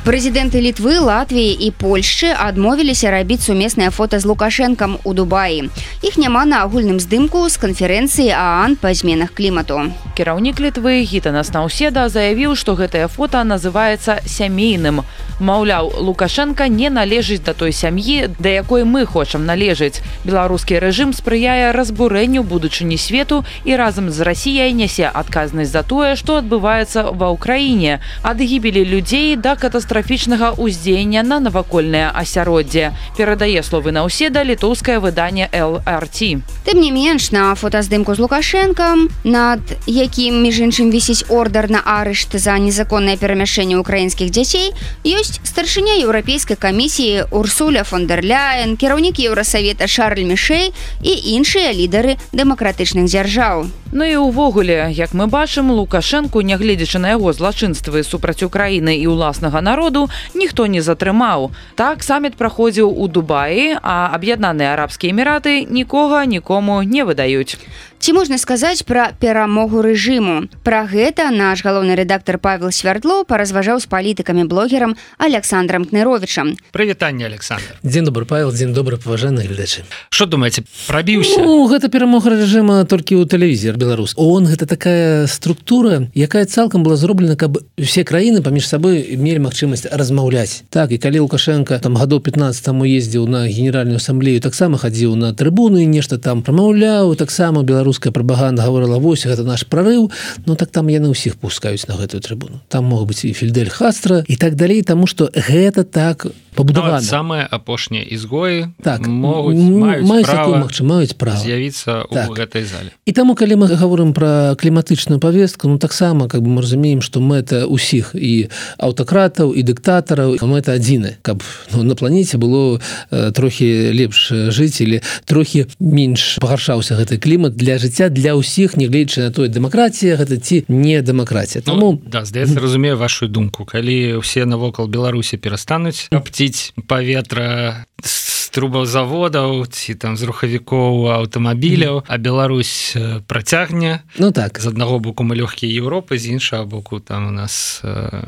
прэзідэнты 0.07 0.63
літвы 0.63 1.03
латвіі 1.03 1.67
і 1.67 1.69
польшчы 1.75 2.29
адмовіліся 2.31 3.11
рабіць 3.11 3.43
сумеснае 3.43 3.89
фото 3.91 4.21
з 4.23 4.31
лукашэнкам 4.31 5.03
у 5.03 5.15
дубаі 5.19 5.67
іх 6.07 6.15
няма 6.15 6.45
на 6.47 6.63
агульным 6.63 7.03
здымку 7.03 7.43
з 7.51 7.59
канферэнцыі 7.59 8.31
аан 8.31 8.79
па 8.79 8.95
зменах 8.95 9.35
клімату 9.35 9.83
кіраўнік 10.15 10.63
літвы 10.63 11.03
гітанас 11.03 11.51
наўседа 11.51 12.07
заявіў 12.07 12.55
што 12.55 12.79
гэтае 12.79 13.11
фото 13.11 13.43
называецца 13.43 14.23
сямейным 14.31 15.03
маўляў 15.41 15.91
лукашенко 15.99 16.69
не 16.71 16.87
належыць 16.87 17.43
да 17.43 17.53
той 17.53 17.73
сям'і 17.73 18.31
да 18.39 18.49
якой 18.49 18.85
мы 18.85 19.05
хочам 19.05 19.45
належыць. 19.45 20.01
Беларускі 20.25 20.79
рэжым 20.81 21.13
спрыяе 21.13 21.75
разбурэнню 21.77 22.41
будучыні 22.41 22.97
свету 22.97 23.45
і 23.65 23.77
разам 23.77 24.09
з 24.09 24.23
расіяй 24.23 24.73
нясе 24.73 25.11
адказнасць 25.13 25.75
за 25.75 25.83
тое 25.83 26.15
што 26.17 26.41
адбываецца 26.41 27.13
ва 27.13 27.29
ўкраіне. 27.37 28.01
Ад 28.23 28.41
гібелі 28.41 28.87
людзей 28.87 29.37
да 29.37 29.57
катастрофы 29.61 29.96
катастрафічнага 29.97 30.61
ўздзеяння 30.61 31.25
на 31.25 31.41
навакольнае 31.41 32.13
асяроддзе 32.13 32.93
перадае 33.17 33.63
словы 33.65 33.97
на 33.97 34.05
ўседа 34.05 34.45
літоўскае 34.45 35.01
выданне 35.01 35.49
лрт 35.49 36.21
тым 36.69 36.77
не 36.85 36.93
менш 36.93 37.33
на 37.33 37.55
фотаздымку 37.57 38.13
з 38.13 38.21
лукашэнкам 38.21 39.09
над 39.25 39.65
якім 39.89 40.45
між 40.45 40.61
іншым 40.69 40.93
вісіць 40.93 41.25
ордар 41.33 41.71
на 41.73 41.81
арышт 41.81 42.37
за 42.37 42.59
незаконнае 42.61 43.17
перамяшэнне 43.17 43.81
украінскіх 43.81 44.29
дзяцей 44.29 44.77
ёсць 45.01 45.41
старшыня 45.41 45.97
еўрапейскай 46.05 46.61
камісіі 46.61 47.33
урсуля 47.33 47.89
фондерляен 47.89 48.77
кіраўнік 48.77 49.17
еўрасавета 49.17 49.89
шарль 49.89 50.29
мішэй 50.29 50.77
і 51.01 51.13
іншыя 51.41 51.73
лідары 51.73 52.21
дэмакратычных 52.37 53.09
дзяржаў 53.09 53.65
Ну 53.93 54.05
і 54.05 54.17
ўвогуле 54.19 54.91
як 54.91 55.15
мы 55.15 55.31
бачым 55.31 55.71
лукашэнку 55.71 56.43
нягледзячы 56.43 56.99
на 56.99 57.15
яго 57.15 57.31
злачынствы 57.33 58.03
супраць 58.03 58.43
украіны 58.43 58.99
і 58.99 59.07
ўласнага 59.07 59.63
народа 59.63 59.86
народу 59.87 60.11
ніхто 60.35 60.67
не 60.67 60.83
затрымаў. 60.83 61.51
Так 61.75 62.03
саміт 62.03 62.35
праходзіў 62.35 62.91
у 62.91 63.07
Дубаі, 63.09 63.79
а 63.83 64.11
аб'яднаныя 64.15 64.75
арабскія 64.75 65.15
эміраты 65.15 65.63
нікога 65.71 66.27
нікому 66.27 66.83
не 66.83 67.05
выдаюць. 67.05 67.59
Ці 68.07 68.13
можна 68.15 68.39
сказаць 68.39 68.87
пра 68.87 69.09
перамогу 69.19 69.83
рэжыму. 69.83 70.47
Пра 70.63 70.87
гэта 70.87 71.27
наш 71.35 71.67
галоўны 71.67 71.99
рэдактар 71.99 72.39
Павел 72.39 72.71
Свярдло 72.71 73.25
паразважаў 73.27 73.83
з 73.83 73.91
палітыкамі 73.91 74.47
блогерам 74.47 74.95
Александром 75.19 75.83
Кныровичам. 75.91 76.55
Прывітанне 76.71 77.27
Александр. 77.27 77.75
Дзень 77.83 78.07
добры 78.07 78.23
Павел, 78.23 78.53
дзень 78.55 78.71
добры 78.71 78.95
паважаны 78.95 79.43
гледачы. 79.43 79.83
Што 80.15 80.31
думаеце, 80.31 80.63
прабіўся? 80.87 81.43
Ну, 81.43 81.67
гэта 81.67 81.91
перамога 81.91 82.31
рэжыма 82.31 82.87
толькі 82.87 83.19
ў 83.19 83.27
тэлевізір 83.27 83.75
беларус. 83.75 84.15
Он 84.15 84.47
гэта 84.47 84.71
такая 84.71 85.27
структура, 85.27 86.07
якая 86.15 86.47
цалкам 86.47 86.87
была 86.87 86.95
зроблена, 86.95 87.35
каб 87.35 87.59
усе 87.75 88.07
краіны 88.07 88.39
паміж 88.39 88.71
сабой 88.71 89.19
мелі 89.19 89.51
магчымасць 89.51 89.91
размаўляць. 89.91 90.63
Так 90.71 90.95
і 90.95 91.03
калі 91.03 91.27
Лукашенко 91.27 91.75
там 91.83 91.99
гадоў 91.99 92.23
15 92.23 92.63
таму 92.63 92.87
ездзіў 92.87 93.27
на 93.27 93.51
генеральную 93.51 93.99
асамблею, 93.99 94.39
таксама 94.39 94.79
хадзіў 94.79 95.19
на 95.19 95.35
трыбуны 95.35 95.83
і 95.83 95.91
нешта 95.91 96.23
там 96.23 96.47
прамаўляў, 96.47 97.19
таксама 97.19 97.67
беларус 97.67 97.96
беларуская 97.97 98.13
прапаганда 98.13 98.63
говорила 98.63 98.99
вось 98.99 99.27
гэта 99.27 99.43
наш 99.45 99.67
прорыв 99.67 100.11
Ну 100.47 100.57
так 100.57 100.71
там 100.71 100.89
яны 100.89 101.09
ўсіх 101.09 101.37
пускаюць 101.37 101.89
на 101.89 101.97
гэтую 101.97 102.21
трыбуну. 102.21 102.61
Там 102.69 102.85
мог 102.85 103.07
быть 103.07 103.25
і 103.25 103.33
фельдель 103.33 103.69
хастра 103.69 104.25
і 104.29 104.37
так 104.37 104.55
далей 104.55 104.83
тому 104.83 105.07
что 105.07 105.31
гэта 105.33 105.85
так 105.85 106.27
побудавана 106.57 107.01
самые 107.01 107.45
апошнія 107.45 108.03
ізгоі 108.03 108.73
так 108.83 109.07
могуць 109.07 110.81
маюць 110.81 111.15
права 111.15 111.37
з'явіцца 111.37 112.09
так. 112.11 112.33
гэтай 112.33 112.65
зале 112.65 112.91
і 113.05 113.13
таму 113.13 113.37
калі 113.37 113.61
мы 113.61 113.69
говорим 113.77 114.13
про 114.17 114.57
кліматычную 114.57 115.21
повестку 115.21 115.69
ну 115.69 115.79
таксама 115.79 116.29
как 116.29 116.41
бы 116.43 116.49
мы 116.49 116.63
разумеем 116.65 117.05
что 117.05 117.21
мэта 117.21 117.69
усіх 117.69 118.17
і 118.17 118.49
аўтакратаў 118.81 119.53
і 119.53 119.63
дыктатараў 119.63 120.41
мэта 120.49 120.81
адзіны. 120.81 121.21
Каб 121.23 121.43
ну, 121.73 121.83
на 121.83 121.95
планете 121.95 122.39
было 122.41 122.81
э, 123.11 123.33
трохі 123.33 123.93
лепш 123.93 124.33
жыць 124.33 124.81
или 124.81 125.03
трохі 125.25 125.67
менш 125.79 126.39
пагаршаўся 126.41 126.97
гэты 126.97 127.21
клімат 127.21 127.57
для 127.57 127.76
жыцця 127.79 128.09
для 128.09 128.37
ўсіх 128.37 128.77
нягледзячы 128.77 129.29
на 129.29 129.31
тое 129.31 129.49
дэмакратія 129.49 130.17
гэта 130.17 130.37
ці 130.41 130.65
не 130.69 131.01
дэмакратія. 131.03 131.63
Таму 131.63 131.99
ну, 131.99 132.03
да, 132.05 132.25
здаецца 132.25 132.61
разумею 132.61 132.97
вашу 132.97 133.29
думку. 133.29 133.65
Калі 133.65 134.21
ўсе 134.21 134.45
навокал 134.45 134.89
беларусі 134.89 135.37
перастануць 135.37 136.09
апціць 136.11 136.73
паветра 136.89 137.85
з 138.03 138.49
трубаў 138.57 138.87
заводаў 138.89 139.67
ці 139.69 139.95
там 140.01 140.17
з 140.17 140.25
рухавікоў 140.25 141.13
аўтамабіляў 141.13 142.05
а 142.09 142.17
Беларусь 142.17 142.97
працягне. 143.27 144.01
Ну 144.19 144.33
так. 144.33 144.59
З 144.59 144.73
аднаго 144.73 144.99
боку 144.99 145.25
мы 145.25 145.37
лёгкія 145.37 145.69
Еўропы 145.69 146.17
з 146.17 146.33
іншага 146.33 146.65
боку 146.65 147.01
там 147.01 147.29
у 147.29 147.31
нас 147.31 147.81
э, 147.85 148.25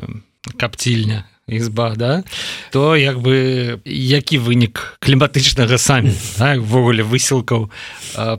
капцільня 0.57 1.25
ізба 1.49 1.95
да? 1.97 2.23
То 2.73 2.97
як 2.97 3.19
бы 3.19 3.81
які 3.85 4.39
вынік 4.39 4.99
кліматычнага 5.01 5.79
самі 5.79 6.13
ввогуле 6.61 7.03
высілкаў 7.03 7.71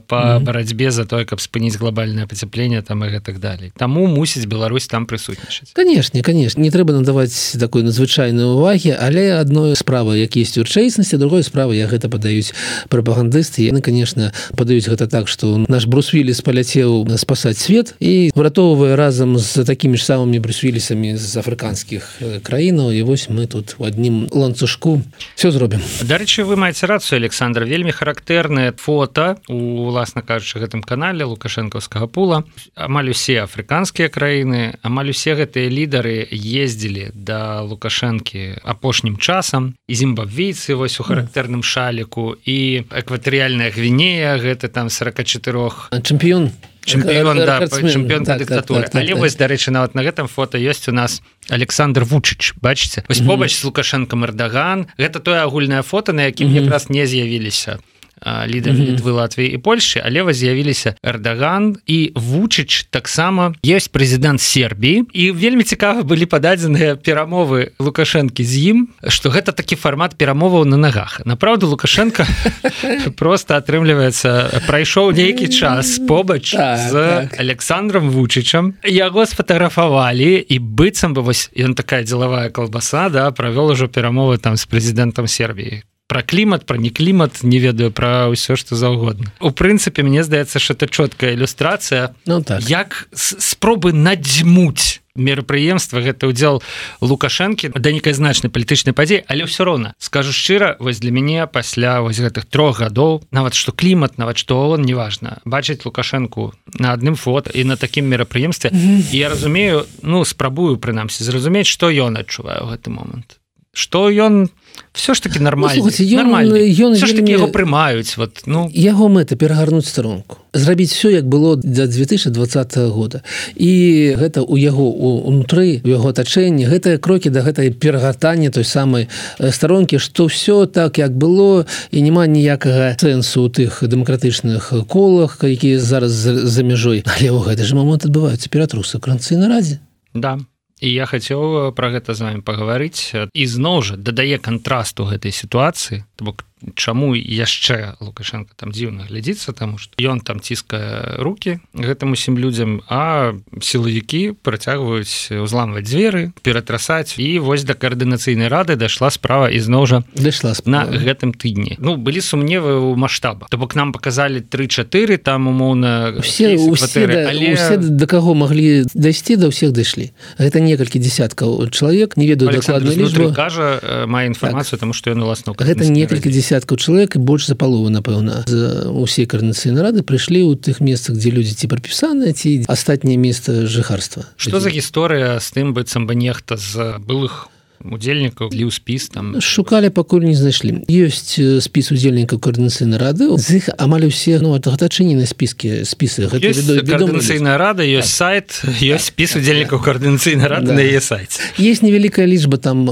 по 0.07 0.39
барацьбе 0.41 0.91
за 0.91 1.05
тое 1.05 1.25
каб 1.25 1.41
спыніць 1.41 1.77
глобальное 1.77 2.27
пацяпленне 2.27 2.81
там 2.81 3.03
і 3.03 3.09
гэтак 3.09 3.39
далей. 3.39 3.73
Таму 3.77 4.07
мусіць 4.07 4.45
Беларусь 4.45 4.87
там 4.87 5.05
прысутнічаць. 5.05 5.73
Канешне 5.73 6.21
конечно 6.21 6.61
не 6.61 6.71
трэба 6.71 6.93
надаваць 6.93 7.57
такой 7.59 7.83
надзвычайной 7.83 8.53
увагі 8.53 8.93
але 8.99 9.39
адной 9.39 9.75
справы 9.75 10.17
як 10.17 10.35
есть 10.35 10.57
урчэйснасці 10.57 11.17
другой 11.17 11.43
справы 11.43 11.75
я 11.75 11.87
гэта 11.87 12.09
падаюць 12.09 12.53
прапагандысты. 12.89 13.65
Яны 13.65 13.81
конечно 13.81 14.31
падаюць 14.55 14.87
гэта 14.87 15.07
так 15.07 15.27
что 15.27 15.57
наш 15.67 15.85
брусвілі 15.85 16.33
спаляцеў 16.33 17.07
спасаць 17.17 17.57
свет 17.57 17.95
і 17.99 18.31
выратоўвае 18.35 18.95
разам 18.95 19.37
з 19.37 19.65
такімі 19.65 19.97
ж 19.97 20.05
самымі 20.05 20.39
брусвілісамі 20.39 21.17
з 21.17 21.37
афрыканскіх 21.37 22.21
краінаў 22.43 22.98
і 22.99 23.03
вось 23.03 23.29
мы 23.29 23.47
тут 23.47 23.75
у 23.79 23.85
адным 23.85 24.27
ланцужку. 24.31 25.01
Все 25.35 25.51
зробім. 25.51 25.79
Дарэчы 26.03 26.43
вы 26.43 26.59
маеце 26.59 26.85
рацыю 26.85 27.17
Александр. 27.23 27.63
Вельмі 27.63 27.91
характэрнае 27.95 28.75
фото 28.75 29.39
у 29.47 29.87
уласна 29.87 30.21
кажучы 30.21 30.59
гэтым 30.59 30.83
канале 30.83 31.23
лукашэнкаўскага 31.23 32.07
пула. 32.07 32.43
Амаль 32.75 33.15
усе 33.15 33.39
афрыканскія 33.47 34.11
краіны 34.11 34.75
амаль 34.83 35.15
усе 35.15 35.35
гэтыя 35.39 35.71
лідары 35.71 36.27
ездзілі 36.29 37.15
да 37.15 37.63
лукашэнкі 37.63 38.59
апошнім 38.63 39.15
часам. 39.17 39.75
І 39.87 39.95
зімбабвейцы 39.95 40.75
вось 40.75 40.99
у 40.99 41.07
характэрным 41.07 41.63
шаліку 41.63 42.35
і 42.43 42.83
экватарыяльная 42.91 43.71
гвінея 43.71 44.35
гэта 44.43 44.67
там 44.67 44.89
44 44.89 46.03
чэмпіён 46.03 46.51
чэмпіён 46.85 47.37
да, 47.45 47.59
чэмпіён 47.67 48.25
так, 48.25 48.39
дыктатуры 48.39 48.81
так, 48.83 48.91
так, 48.91 49.01
але 49.01 49.13
так, 49.13 49.19
вось 49.19 49.35
дарэчы 49.35 49.71
нават 49.71 49.95
на 49.95 50.03
гэтым 50.03 50.27
фото 50.27 50.57
ёсць 50.57 50.87
у 50.89 50.95
нас 50.95 51.21
Александр 51.49 52.03
вучыч 52.03 52.53
бачыце 52.61 53.03
вось 53.07 53.21
побач 53.21 53.55
з 53.55 53.63
лукашенко 53.63 54.15
мардаган 54.15 54.87
гэта 54.97 55.19
тое 55.19 55.43
агульнае 55.43 55.81
фото 55.83 56.13
на 56.13 56.29
якім 56.31 56.51
якраз 56.53 56.89
не 56.89 57.05
з'явіліся 57.05 57.79
лідар 58.25 58.73
літвы 58.73 59.11
Латвіі 59.11 59.55
і 59.55 59.57
Польшы 59.57 60.01
але 60.03 60.21
вас 60.21 60.37
з'явіліся 60.37 60.95
эрдаган 61.03 61.77
і 61.87 62.11
вучыч 62.15 62.87
таксама 62.89 63.53
ёсць 63.63 63.89
прэзідэнт 63.91 64.41
Сербіі 64.41 65.05
і 65.13 65.31
вельмі 65.31 65.63
цікава 65.63 66.03
былі 66.03 66.25
пададзеныя 66.25 66.95
перамовы 66.95 67.71
лукашэнкі 67.79 68.43
з 68.43 68.53
ім 68.71 68.77
што 69.07 69.29
гэта 69.29 69.51
такі 69.51 69.75
фармат 69.75 70.15
перамоваў 70.15 70.65
на 70.65 70.77
нагах. 70.77 71.21
Направду 71.25 71.67
лукашенко 71.67 72.25
просто 73.19 73.59
атрымліваецца 73.59 74.63
прайшоў 74.67 75.11
нейкі 75.15 75.47
час 75.47 75.99
побач 76.07 76.51
так, 76.51 76.79
з 76.79 76.93
так. 76.93 77.39
Александром 77.39 78.09
вучычам. 78.09 78.73
Яго 78.83 79.25
сфотаграфавалі 79.25 80.39
і 80.39 80.55
быццам 80.59 81.13
бы 81.13 81.21
вось 81.21 81.49
ён 81.55 81.75
такая 81.75 82.03
дзелавая 82.03 82.49
калбаса 82.49 83.09
да 83.09 83.31
правёл 83.31 83.71
ужо 83.75 83.87
перамовы 83.87 84.37
там 84.37 84.57
з 84.57 84.65
прэзідэнтам 84.65 85.27
Сербіі 85.27 85.83
про 86.09 86.23
клімат 86.23 86.65
про 86.65 86.77
не 86.77 86.89
клімат 86.89 87.43
не 87.43 87.59
ведаю 87.61 87.91
про 87.93 88.33
ўсё 88.33 88.57
что 88.57 88.75
заўгодна 88.75 89.29
у 89.39 89.53
прынцыпе 89.53 90.01
мне 90.01 90.25
здаецца 90.25 90.57
что 90.57 90.73
это 90.73 90.89
чёткая 90.89 91.37
ілюстрацыя 91.37 92.17
ну, 92.25 92.41
так. 92.41 92.65
як 92.65 93.07
спробы 93.13 93.93
надзьмуць 93.93 95.05
мерапрыемства 95.13 96.01
гэта 96.01 96.25
ўдзел 96.25 96.65
лукашэнкі 97.05 97.77
да 97.77 97.93
нейкай 97.93 98.17
значнай 98.17 98.49
палітычнай 98.49 98.97
падзеі 98.97 99.21
але 99.29 99.45
ўсё 99.45 99.69
роўна 99.69 99.93
скажу 100.01 100.33
шчыра 100.33 100.81
вось 100.81 100.97
для 100.97 101.13
мяне 101.13 101.45
пасля 101.45 102.01
вось 102.01 102.17
гэтых 102.17 102.49
трох 102.49 102.81
гадоў 102.81 103.21
нават 103.29 103.53
што 103.53 103.69
клімат 103.69 104.17
нават 104.17 104.41
што 104.41 104.65
он 104.73 104.81
неважна 104.81 105.37
бачыць 105.45 105.85
лукашэнку 105.85 106.57
на 106.81 106.97
адным 106.97 107.13
фото 107.13 107.53
і 107.53 107.69
на 107.69 107.77
такім 107.77 108.09
мерапрыемстве 108.09 108.73
mm 108.73 108.81
-hmm. 108.81 109.13
я 109.13 109.29
разумею 109.29 109.85
ну 110.01 110.25
спрабую 110.25 110.81
прынамсі 110.81 111.21
зразумець 111.23 111.69
што 111.69 111.93
ён 111.93 112.17
адчуваю 112.17 112.65
гэты 112.65 112.89
момант 112.89 113.37
что 113.79 114.09
ён 114.11 114.49
все 114.93 115.13
ж 115.13 115.21
таки 115.21 115.39
нормально 115.39 115.83
ну, 115.83 115.89
ён 115.89 116.93
вельмі... 116.93 117.31
его 117.31 117.47
прымаюць 117.47 118.17
вот 118.17 118.43
ну. 118.45 118.69
Яго 118.73 119.07
мэта 119.07 119.35
перагарнуць 119.35 119.87
старонку. 119.87 120.37
Зрабіць 120.53 120.91
все 120.91 121.11
як 121.11 121.27
было 121.27 121.55
для 121.55 121.87
2020 121.87 122.77
года. 122.91 123.21
І 123.55 124.15
гэта 124.19 124.41
у 124.41 124.57
яго 124.57 124.83
унутры 125.23 125.79
яго 125.85 126.09
атачэнні. 126.09 126.67
Гэтыя 126.67 126.97
крокі 126.97 127.29
да 127.29 127.39
гэтай 127.39 127.71
перагартання 127.71 128.49
той 128.49 128.63
самай 128.63 129.07
старонкі 129.39 129.99
что 129.99 130.27
все 130.27 130.65
так 130.65 130.97
як 130.97 131.15
было 131.15 131.65
і 131.91 132.01
няма 132.01 132.27
ніякага 132.27 132.99
сэнсу 132.99 133.47
у 133.47 133.49
тых 133.49 133.79
дэмакратычных 133.83 134.73
колах 134.87 135.39
якія 135.41 135.79
зараз 135.79 136.11
за, 136.11 136.47
за 136.47 136.63
мяжой. 136.63 137.03
Але 137.07 137.31
ў 137.31 137.39
гэты 137.47 137.63
же 137.63 137.75
момант 137.75 138.03
адбываюцца 138.03 138.49
ператрусы 138.49 138.99
кранцы 138.99 139.37
нарадзе. 139.37 139.79
Да 140.13 140.39
і 140.79 140.91
я 140.91 141.05
хацеў 141.05 141.71
пра 141.75 141.91
гэта 141.93 142.15
з 142.15 142.25
вами 142.25 142.41
пагаварыць. 142.41 143.13
Ізноў 143.33 143.81
жа 143.83 143.95
дадае 143.99 144.39
кантрасту 144.39 145.07
гэтай 145.09 145.35
сітуацыі 145.35 146.03
то 146.15 146.31
бок 146.31 146.48
чаму 146.75 147.15
яшчэ 147.15 147.95
лукашенко 148.03 148.51
там 148.55 148.75
дзіўна 148.75 149.07
глядзіцца 149.07 149.55
таму 149.55 149.79
што 149.79 149.95
ён 150.03 150.19
там 150.19 150.43
ціскае 150.43 151.19
руки 151.23 151.59
гэтым 151.73 152.11
усім 152.11 152.35
людзям 152.37 152.83
а 152.91 153.33
сілавікі 153.63 154.35
працягваюць 154.43 155.31
узламваць 155.39 155.87
дзверы 155.87 156.31
ператрасаць. 156.43 157.15
І 157.17 157.39
вось 157.39 157.63
да 157.63 157.73
каардынацыйнай 157.73 158.51
рады 158.51 158.75
дайшла 158.75 159.09
справа 159.09 159.47
ізноў 159.47 159.87
жа 159.87 159.97
дайшла 160.15 160.51
на 160.65 160.83
гэтым 160.85 161.31
тыдні. 161.31 161.79
Ну 161.79 161.95
былі 161.95 162.19
сумневы 162.19 162.75
ў 162.75 162.95
маштаба 162.99 163.47
то 163.47 163.57
бок 163.57 163.75
нам 163.79 163.95
показалі 163.95 164.43
тры-чатыры 164.43 165.17
там 165.17 165.47
умоўна 165.47 166.19
все 166.19 166.59
усе, 166.59 167.07
да, 167.07 167.31
але... 167.31 167.55
усе 167.55 167.77
да 167.79 168.05
каго 168.05 168.35
маглі 168.35 168.83
дайсці 168.93 169.39
да 169.39 169.47
ўсіх 169.47 169.71
дайшлі. 169.71 170.11
Гэта 170.35 170.59
некалькі 170.59 170.99
десяткаў 170.99 171.71
чалавек 171.71 172.19
не 172.19 172.27
ведаю 172.27 172.51
дакладна 172.51 172.91
кажа 173.31 173.79
мае 174.07 174.27
інфармацыю 174.27 174.75
так. 174.75 174.83
тому 174.83 174.93
што 174.93 175.15
ён 175.15 175.23
уласна 175.23 175.55
гэта 175.55 175.87
некалькі 175.87 176.27
десят 176.27 176.48
десяткаў 176.49 176.81
чалавек 176.81 177.15
і 177.15 177.21
больш 177.21 177.45
за 177.45 177.53
палову 177.53 177.93
напэўна 177.93 178.41
з 178.49 178.89
усе 178.89 179.29
карнацыйнай 179.29 179.85
рады 179.85 180.01
прыйшлі 180.01 180.41
ў 180.49 180.57
тых 180.57 180.81
месцах 180.81 181.21
дзе 181.21 181.29
людзі 181.29 181.53
ці 181.53 181.69
прапісаныя 181.69 182.33
ці 182.33 182.65
астатняе 182.65 183.21
месца 183.21 183.69
жыхарства 183.69 184.25
что 184.33 184.57
за 184.57 184.73
гісторыя 184.73 185.37
з 185.37 185.47
тым 185.53 185.77
быццам 185.77 186.09
бы 186.09 186.17
нехта 186.17 186.57
з 186.57 186.97
былых 187.05 187.53
у 187.53 187.58
удзельнікаў 187.83 188.51
ліў 188.51 188.71
спіс 188.71 189.09
там. 189.09 189.39
Шукалі 189.39 189.89
пакуль 189.89 190.27
не 190.27 190.35
знайшлі 190.35 190.83
ёсць 190.89 191.39
спіс 191.63 191.91
удзельнікаў 191.95 192.39
коордынацыйнай 192.39 192.99
рады 192.99 193.31
з 193.39 193.63
іх 193.63 193.69
амаль 193.79 194.07
усе 194.11 194.39
ну 194.43 194.55
адчынены 194.59 195.23
спіскі 195.23 195.87
спісы 195.87 196.27
коордынацыйная 196.27 197.55
рада 197.55 197.83
ёсць 197.87 198.11
сайт 198.11 198.61
ёсць 198.83 199.15
спіс 199.15 199.39
удзельнікаў 199.39 199.79
коордынацыйнай 199.79 200.47
рады 200.47 200.75
на 200.75 200.83
яе 200.83 200.99
сайт. 200.99 201.39
Есть 201.57 201.83
невялікая 201.83 202.27
лічба 202.27 202.57
там 202.57 202.89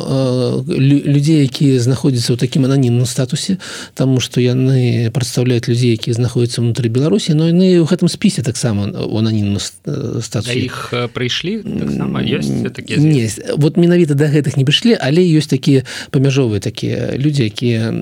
людзей 0.68 1.44
якія 1.44 1.80
знаходзяцца 1.84 2.34
ў 2.34 2.40
такім 2.40 2.66
ананімным 2.66 3.06
статусе 3.06 3.60
тому 3.96 4.20
что 4.24 4.40
яны 4.40 5.12
прадстаўляюць 5.12 5.68
людзей 5.68 6.00
якія 6.00 6.16
знаходзяцца 6.16 6.64
ўнутры 6.64 6.88
беларусі 6.88 7.36
но 7.36 7.52
яны 7.52 7.84
ў 7.84 7.86
гэтым 7.88 8.08
спісе 8.08 8.42
таксама 8.42 8.88
у 8.88 9.16
ананімным 9.20 9.60
статус 9.60 10.56
іх 10.56 10.94
прыйшлі 11.12 11.60
ёсць 11.68 13.44
вот 13.60 13.76
менавіта 13.76 14.16
да 14.16 14.32
гэтых 14.32 14.56
не 14.56 14.64
прыйшлі 14.78 14.98
але 15.02 15.22
ёсць 15.26 15.50
такія 15.50 15.84
памяжовыя 16.12 16.60
такія 16.60 17.18
людзі 17.18 17.50
якія 17.50 17.94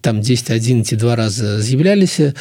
там 0.00 0.20
10 0.20 0.50
один 0.50 0.84
ці 0.84 0.96
два 0.96 1.16
раза 1.16 1.60
з'яўляліся 1.60 2.32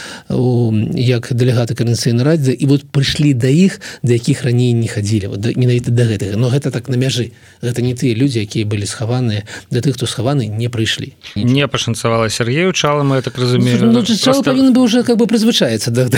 як 0.95 1.27
дэлегаты 1.31 1.75
карнацыйнай 1.75 2.24
радзе 2.24 2.53
і 2.53 2.65
вот 2.65 2.88
прыйшлі 2.91 3.33
да 3.33 3.48
іх 3.48 3.81
да 4.03 4.13
якіх 4.13 4.43
раней 4.43 4.74
не 4.74 4.88
хадзілі 4.88 5.27
вот, 5.27 5.57
менавіта 5.57 5.91
да 5.91 6.03
гэтага. 6.07 6.38
Но 6.38 6.50
гэта 6.50 6.71
так 6.71 6.88
на 6.88 6.95
мяжы. 6.95 7.31
Гэта 7.62 7.81
не 7.81 7.93
тыя 7.93 8.15
людзі 8.15 8.41
якія 8.41 8.65
былі 8.65 8.86
схаваныя 8.86 9.43
да 9.71 9.81
тых 9.81 9.95
хто 9.95 10.05
схаваны 10.05 10.48
не 10.48 10.69
прыйшлі. 10.69 11.13
Не 11.36 11.67
пашанцавала 11.67 12.29
Сергею 12.29 12.74
чалам 12.74 13.13
я 13.13 13.21
так 13.21 13.38
разумею. 13.38 13.91
Ну, 13.91 14.03
просто... 14.03 14.43
павінен 14.43 14.74
бы 14.74 14.81
уже 14.81 15.03
как 15.03 15.17
бы 15.17 15.27
прызвычаецца 15.27 15.91
да, 15.91 16.07
да, 16.12 16.17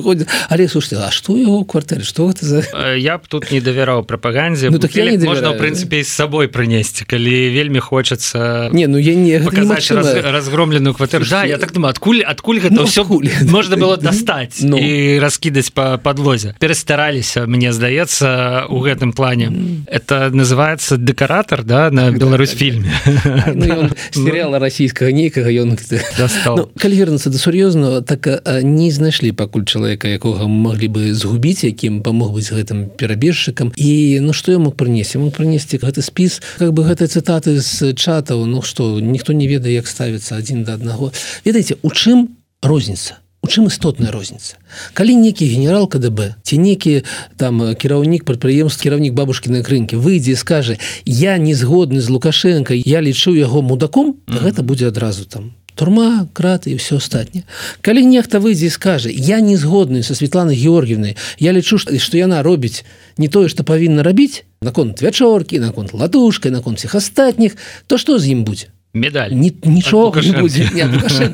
ходит 0.00 0.28
але 0.48 0.68
слушайте 0.68 0.96
А 0.96 1.10
что 1.10 1.36
его 1.36 1.64
кватэры 1.64 2.02
что 2.02 2.30
это 2.30 2.46
за 2.46 2.64
я 2.96 3.18
б 3.18 3.22
тут 3.28 3.50
не 3.50 3.60
давяраў 3.60 4.04
прапагандзе 4.04 4.70
ну, 4.70 4.78
так 4.78 4.94
можна 4.94 5.52
в 5.52 5.58
прынцыпе 5.58 6.02
з 6.02 6.08
сабой 6.08 6.48
прынесці 6.48 6.93
ёсць 6.94 7.06
калі 7.06 7.50
вельмі 7.50 7.80
хочацца 7.80 8.70
не 8.72 8.86
ну 8.86 8.98
я 8.98 9.14
не 9.14 9.38
раз, 9.38 9.90
разгромленую 9.90 10.94
кватэру. 10.94 11.24
Да, 11.28 11.44
я 11.44 11.58
так 11.58 11.72
думаю 11.72 11.90
адкуль 11.90 12.22
адкуль 12.22 12.60
гэта 12.60 12.74
ну, 12.74 12.84
ўсё 12.84 13.04
можна 13.50 13.76
было 13.76 13.96
дастаць 14.00 14.62
ну. 14.62 14.78
і 14.78 15.18
раскідаць 15.18 15.70
по 15.70 15.98
подлозе 15.98 16.54
перастараліся 16.60 17.46
мне 17.46 17.72
здаецца 17.72 18.66
у 18.68 18.78
гэтым 18.80 19.12
плане. 19.12 19.50
Это 19.86 20.30
называется 20.30 20.96
дэкаратор 20.96 21.62
да 21.64 21.90
на 21.90 22.10
Беларусь 22.10 22.54
фільме. 22.54 22.92
Ну, 23.54 23.88
серыяла 24.10 24.58
расійскага 24.58 25.10
нейкага 25.12 25.50
ён 25.50 25.74
ну, 26.56 26.70
калі 26.78 26.94
вернуцца 26.94 27.30
да 27.30 27.38
сур'ёзна 27.38 28.02
так 28.02 28.26
не 28.62 28.90
знайшлі 28.90 29.32
пакуль 29.32 29.64
чалавека 29.64 30.08
якога 30.08 30.46
маглі 30.46 30.88
бы 30.88 31.14
згубіць 31.14 31.64
якім 31.64 32.02
памог 32.02 32.34
быць 32.34 32.52
гэтым 32.52 32.90
перабежчыкам. 32.90 33.72
І 33.76 34.20
ну 34.20 34.32
што 34.32 34.52
я 34.52 34.58
мог 34.58 34.76
прынесці? 34.76 35.18
Мог 35.18 35.34
прынесці 35.34 35.80
гэты 35.80 36.02
спіс 36.02 36.42
как 36.58 36.72
бы 36.72 36.83
гэтай 36.84 37.08
цытаты 37.08 37.60
з 37.60 37.92
чатаў 37.92 38.46
Ну 38.46 38.62
што 38.62 39.00
ніхто 39.00 39.32
не 39.32 39.48
ведае 39.48 39.74
як 39.74 39.88
ставіцца 39.88 40.36
адзін 40.36 40.64
да 40.64 40.74
аднаго 40.74 41.12
ведаеце 41.44 41.80
у 41.82 41.90
чым 41.90 42.36
розніца? 42.62 43.24
Чым 43.44 43.68
істотная 43.68 44.10
розніца? 44.10 44.56
Калі 44.94 45.14
некі 45.20 45.46
генерал 45.46 45.88
КДБ 45.88 46.34
ці 46.42 46.58
некі 46.58 47.04
там 47.36 47.60
кіраўнік 47.76 48.24
прадпрыемств 48.24 48.82
кіраўнік 48.82 49.12
бабушкі 49.14 49.52
на 49.52 49.60
крынкі 49.60 50.00
выйдзе 50.00 50.36
скажа 50.36 50.76
я 51.04 51.36
не 51.38 51.54
згодны 51.54 52.00
з 52.00 52.08
лукашенко 52.08 52.74
я 52.74 53.02
лічу 53.02 53.36
яго 53.36 53.62
мудаком 53.62 54.16
mm 54.16 54.34
-hmm. 54.34 54.42
гэта 54.44 54.62
будзе 54.62 54.88
адразу 54.88 55.24
там 55.24 55.52
турма 55.74 56.26
краты 56.32 56.70
і 56.70 56.74
все 56.74 56.96
астатняе. 56.96 57.44
Калі 57.80 58.06
нехта 58.06 58.38
выйдзе 58.38 58.70
скажа 58.70 59.10
я 59.10 59.40
не 59.40 59.56
згодны 59.56 60.02
со 60.02 60.14
Светланы 60.14 60.54
Георгіевнай 60.54 61.16
я 61.38 61.52
лічу 61.52 61.78
што 61.78 62.16
яна 62.16 62.42
робіць 62.42 62.84
не 63.18 63.28
тое 63.28 63.48
што 63.48 63.64
павінна 63.64 64.02
рабіць 64.02 64.44
наконт 64.64 65.02
вячоркі 65.04 65.60
наконт 65.60 65.92
ладушкай 65.94 66.50
наконт 66.50 66.78
всех 66.78 66.94
астатніх 66.94 67.56
то 67.86 67.98
што 67.98 68.18
з 68.18 68.32
ім 68.32 68.44
будзе 68.44 68.74
медаль. 68.94 69.30
Нічога 69.30 70.22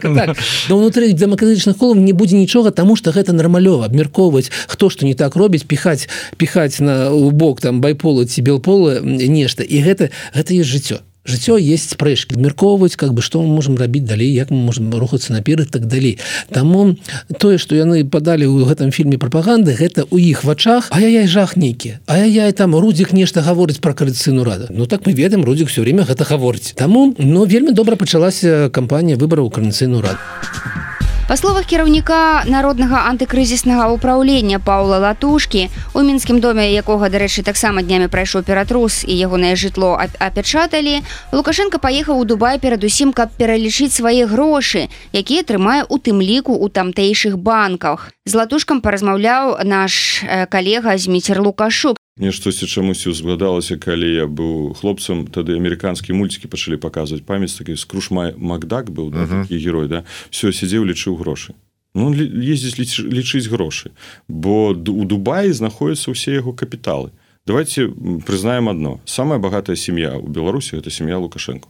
так. 0.01 0.37
унутры 0.71 1.13
дэмакратычных 1.13 1.77
колаў 1.77 2.01
не 2.01 2.13
будзе 2.13 2.37
нічога 2.37 2.73
тому 2.73 2.97
что 2.97 3.13
гэта 3.13 3.37
нармалёва 3.37 3.85
абмяркоўваць 3.85 4.51
хто 4.67 4.89
што 4.89 5.05
не 5.05 5.15
так 5.15 5.37
робіць 5.37 5.69
піхаць 5.69 6.09
піхаць 6.41 6.81
на 6.81 7.13
бок 7.13 7.61
там 7.61 7.81
байпола 7.85 8.25
ці 8.25 8.41
белпола 8.41 9.01
нешта 9.05 9.63
і 9.63 9.85
гэта 9.85 10.11
гэта 10.33 10.57
есть 10.57 10.73
жыццё 10.73 11.05
жыццё 11.31 11.57
есть 11.57 11.95
спрэчкі 11.95 12.37
абмяркоўваць 12.37 12.97
как 12.97 13.15
бы 13.15 13.23
что 13.23 13.43
мы 13.43 13.49
можем 13.55 13.79
рабіць 13.79 14.05
далей 14.05 14.33
як 14.35 14.51
мы 14.51 14.59
можем 14.59 14.91
рухацца 14.93 15.33
наперад 15.33 15.71
так 15.71 15.87
далей. 15.87 16.19
Таму 16.51 16.97
тое 17.39 17.59
что 17.59 17.79
яны 17.79 18.05
падалі 18.05 18.51
ў 18.51 18.67
гэтым 18.67 18.91
фільме 18.91 19.19
прапаганды 19.19 19.75
гэта 19.79 20.07
у 20.11 20.19
іх 20.19 20.45
вачах 20.45 20.91
а 20.91 21.01
я 21.01 21.27
жах 21.27 21.57
нейкі. 21.57 21.99
А 22.07 22.19
я 22.19 22.51
там 22.53 22.75
рудзік 22.75 23.13
нешта 23.13 23.43
гаворыць 23.43 23.79
про 23.79 23.95
карыцыну 23.95 24.45
рада. 24.45 24.69
Ну 24.71 24.87
так 24.87 25.07
мы 25.07 25.13
ведаем 25.13 25.45
рудзік 25.45 25.69
все 25.69 25.83
время 25.83 26.05
гэта 26.05 26.25
гаворыць. 26.25 26.75
Таму 26.75 27.15
но 27.19 27.45
вельмі 27.45 27.73
добра 27.73 27.97
пачалася 27.97 28.71
кампанія 28.73 29.17
выбараў 29.17 29.51
карыцыйну 29.51 30.01
рад 30.01 30.19
а 30.19 31.00
Па 31.31 31.37
словах 31.39 31.63
кіраўніка 31.71 32.43
народнага 32.51 33.07
антыкрызіснага 33.07 33.85
ўпраўлення 33.95 34.59
Паўла 34.59 34.99
латушкі 34.99 35.71
у 35.95 36.03
мінскім 36.03 36.43
доме 36.43 36.65
якога 36.75 37.07
дарэчы 37.07 37.47
таксама 37.47 37.87
днямі 37.87 38.11
прайшоў 38.11 38.43
ператрус 38.43 39.07
і 39.07 39.15
ягонае 39.15 39.55
жытло 39.55 39.95
апячаталі 39.95 41.07
лукашенко 41.31 41.79
паехаў 41.79 42.19
у 42.19 42.27
дубай 42.27 42.59
перадусім 42.59 43.15
каб 43.15 43.31
пералічыць 43.39 43.95
свае 43.95 44.27
грошы 44.27 44.91
якія 45.15 45.47
трымае 45.47 45.87
у 45.87 46.03
тым 46.03 46.19
ліку 46.19 46.51
у 46.51 46.67
тамтэйшых 46.67 47.39
банках. 47.39 48.11
З 48.27 48.35
латушкам 48.35 48.83
паразмаўляў 48.83 49.63
наш 49.63 50.27
калега 50.51 50.99
зміцер 50.99 51.39
лукашук 51.39 51.95
мне 52.17 52.33
штосьці 52.33 52.67
чамусьці 52.67 53.11
узгадалася 53.11 53.79
калі 53.79 54.09
я 54.13 54.27
быў 54.27 54.75
хлопцам 54.77 55.27
тады 55.27 55.57
амерыканскія 55.57 56.17
мульцікі 56.17 56.51
пачалі 56.53 56.77
паказваць. 56.77 57.25
Памяць 57.25 57.57
такі 57.57 57.77
скрушмай 57.77 58.35
макдак 58.37 58.91
быў 58.91 59.11
да, 59.11 59.25
uh 59.25 59.31
-huh. 59.31 59.59
герой 59.59 59.89
да? 59.89 60.05
Все 60.31 60.53
сядзеў 60.53 60.85
лічыў 60.85 61.17
грошы. 61.17 61.55
Ну 61.95 62.15
ездзіць 62.15 62.79
ліч, 62.79 63.01
лічыць 63.01 63.49
грошы. 63.49 63.91
Бо 64.29 64.71
у 64.71 65.05
дубаі 65.05 65.53
знаходзяцца 65.53 66.11
ўсе 66.11 66.35
яго 66.35 66.53
капіталы. 66.53 67.11
Давайте 67.47 67.89
прызнаем 68.27 68.69
одно 68.69 69.01
самая 69.05 69.39
багатая 69.39 69.77
сям'я 69.77 70.17
у 70.17 70.29
беларусі 70.29 70.77
гэта 70.77 70.91
сям'я 70.91 71.19
лукашенко 71.19 71.69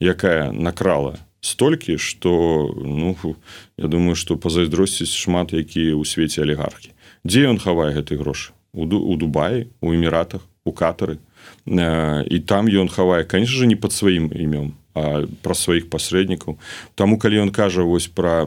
якая 0.00 0.52
накрала 0.52 1.18
столькі 1.40 1.98
что 1.98 2.74
ну 2.76 3.16
я 3.78 3.86
думаю 3.86 4.14
что 4.14 4.36
пазайздросціць 4.36 5.14
шмат 5.14 5.52
якія 5.52 5.94
ў 5.94 6.04
свеце 6.04 6.42
алігархі. 6.42 6.90
Дзе 7.24 7.52
ён 7.52 7.58
хавае 7.58 7.92
гэтай 7.94 8.16
грошы 8.16 8.52
у, 8.72 8.84
у 8.84 9.16
Дубаі 9.16 9.68
у 9.80 9.94
эміратах 9.94 10.42
у 10.64 10.72
катары. 10.72 11.18
Э, 11.66 12.24
і 12.26 12.40
там 12.40 12.66
ён 12.66 12.88
хавае 12.88 13.24
конечно 13.24 13.56
же 13.56 13.66
не 13.66 13.76
под 13.76 13.92
сваім 13.92 14.30
імём 14.32 14.74
пра 14.92 15.54
сваіх 15.54 15.86
пасрэднікаў 15.90 16.58
Таму 16.94 17.18
калі 17.18 17.46
ён 17.46 17.50
кажа 17.50 17.82
вось 17.82 18.08
пра 18.08 18.46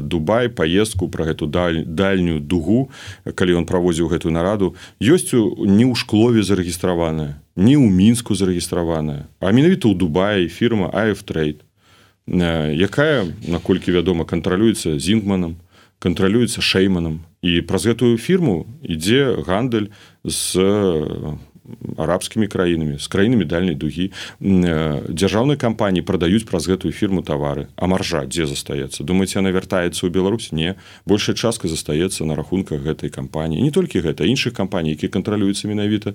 Дубай 0.00 0.48
паездку 0.48 1.08
пра 1.08 1.24
гэту 1.24 1.46
даль, 1.46 1.84
дальнюю 1.86 2.40
дугу 2.40 2.90
калі 3.24 3.64
ён 3.64 3.66
правозіў 3.66 4.12
гэтую 4.12 4.32
нараду 4.32 4.76
ёсць 5.00 5.32
не 5.32 5.88
ў 5.88 5.94
шклове 5.96 6.42
зарэгістраваная 6.42 7.40
не 7.56 7.80
ў 7.80 7.88
мінску 7.88 8.36
зарэгістраваная 8.36 9.26
а 9.40 9.52
менавіта 9.52 9.88
ў 9.88 9.96
Дубаі 9.96 10.48
фірма 10.52 10.92
Афтрейд 10.92 11.64
якая 12.28 13.26
наколькі 13.48 13.96
вядома 13.96 14.28
кантралюецца 14.28 15.00
зінгманам 15.00 15.56
кантралюецца 15.98 16.60
шэйманам 16.60 17.24
і 17.42 17.60
праз 17.64 17.88
гэтую 17.88 18.16
фірму 18.20 18.66
ідзе 18.84 19.40
гандаль 19.46 19.88
з 20.24 20.60
арабскімі 21.96 22.46
краінамі 22.46 22.98
з 22.98 23.06
краінамі 23.06 23.44
дальняй 23.44 23.74
дугі. 23.74 24.10
Дзяржаўнай 24.40 25.56
кампаніі 25.56 26.02
прадаюць 26.02 26.44
праз 26.44 26.66
гэтую 26.66 26.92
фірму 26.92 27.22
тавары. 27.22 27.68
А 27.76 27.86
маржа 27.86 28.24
дзе 28.26 28.46
застаецца? 28.46 29.04
Думаце 29.04 29.38
она 29.38 29.50
вяртаецца 29.50 30.06
ў 30.06 30.10
Беларусь 30.10 30.52
не. 30.52 30.76
Большая 31.06 31.36
частка 31.36 31.68
застаецца 31.68 32.24
на 32.24 32.34
рахунках 32.34 32.80
гэтай 32.80 33.10
кампаніі. 33.10 33.62
Не 33.62 33.70
толькі 33.70 34.00
гэта 34.00 34.24
іншых 34.24 34.56
кампаній 34.56 34.90
які 34.90 35.08
кантралююцца 35.08 35.68
менавіта 35.68 36.14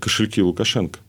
кашелькі 0.00 0.42
лукашенко 0.42 1.00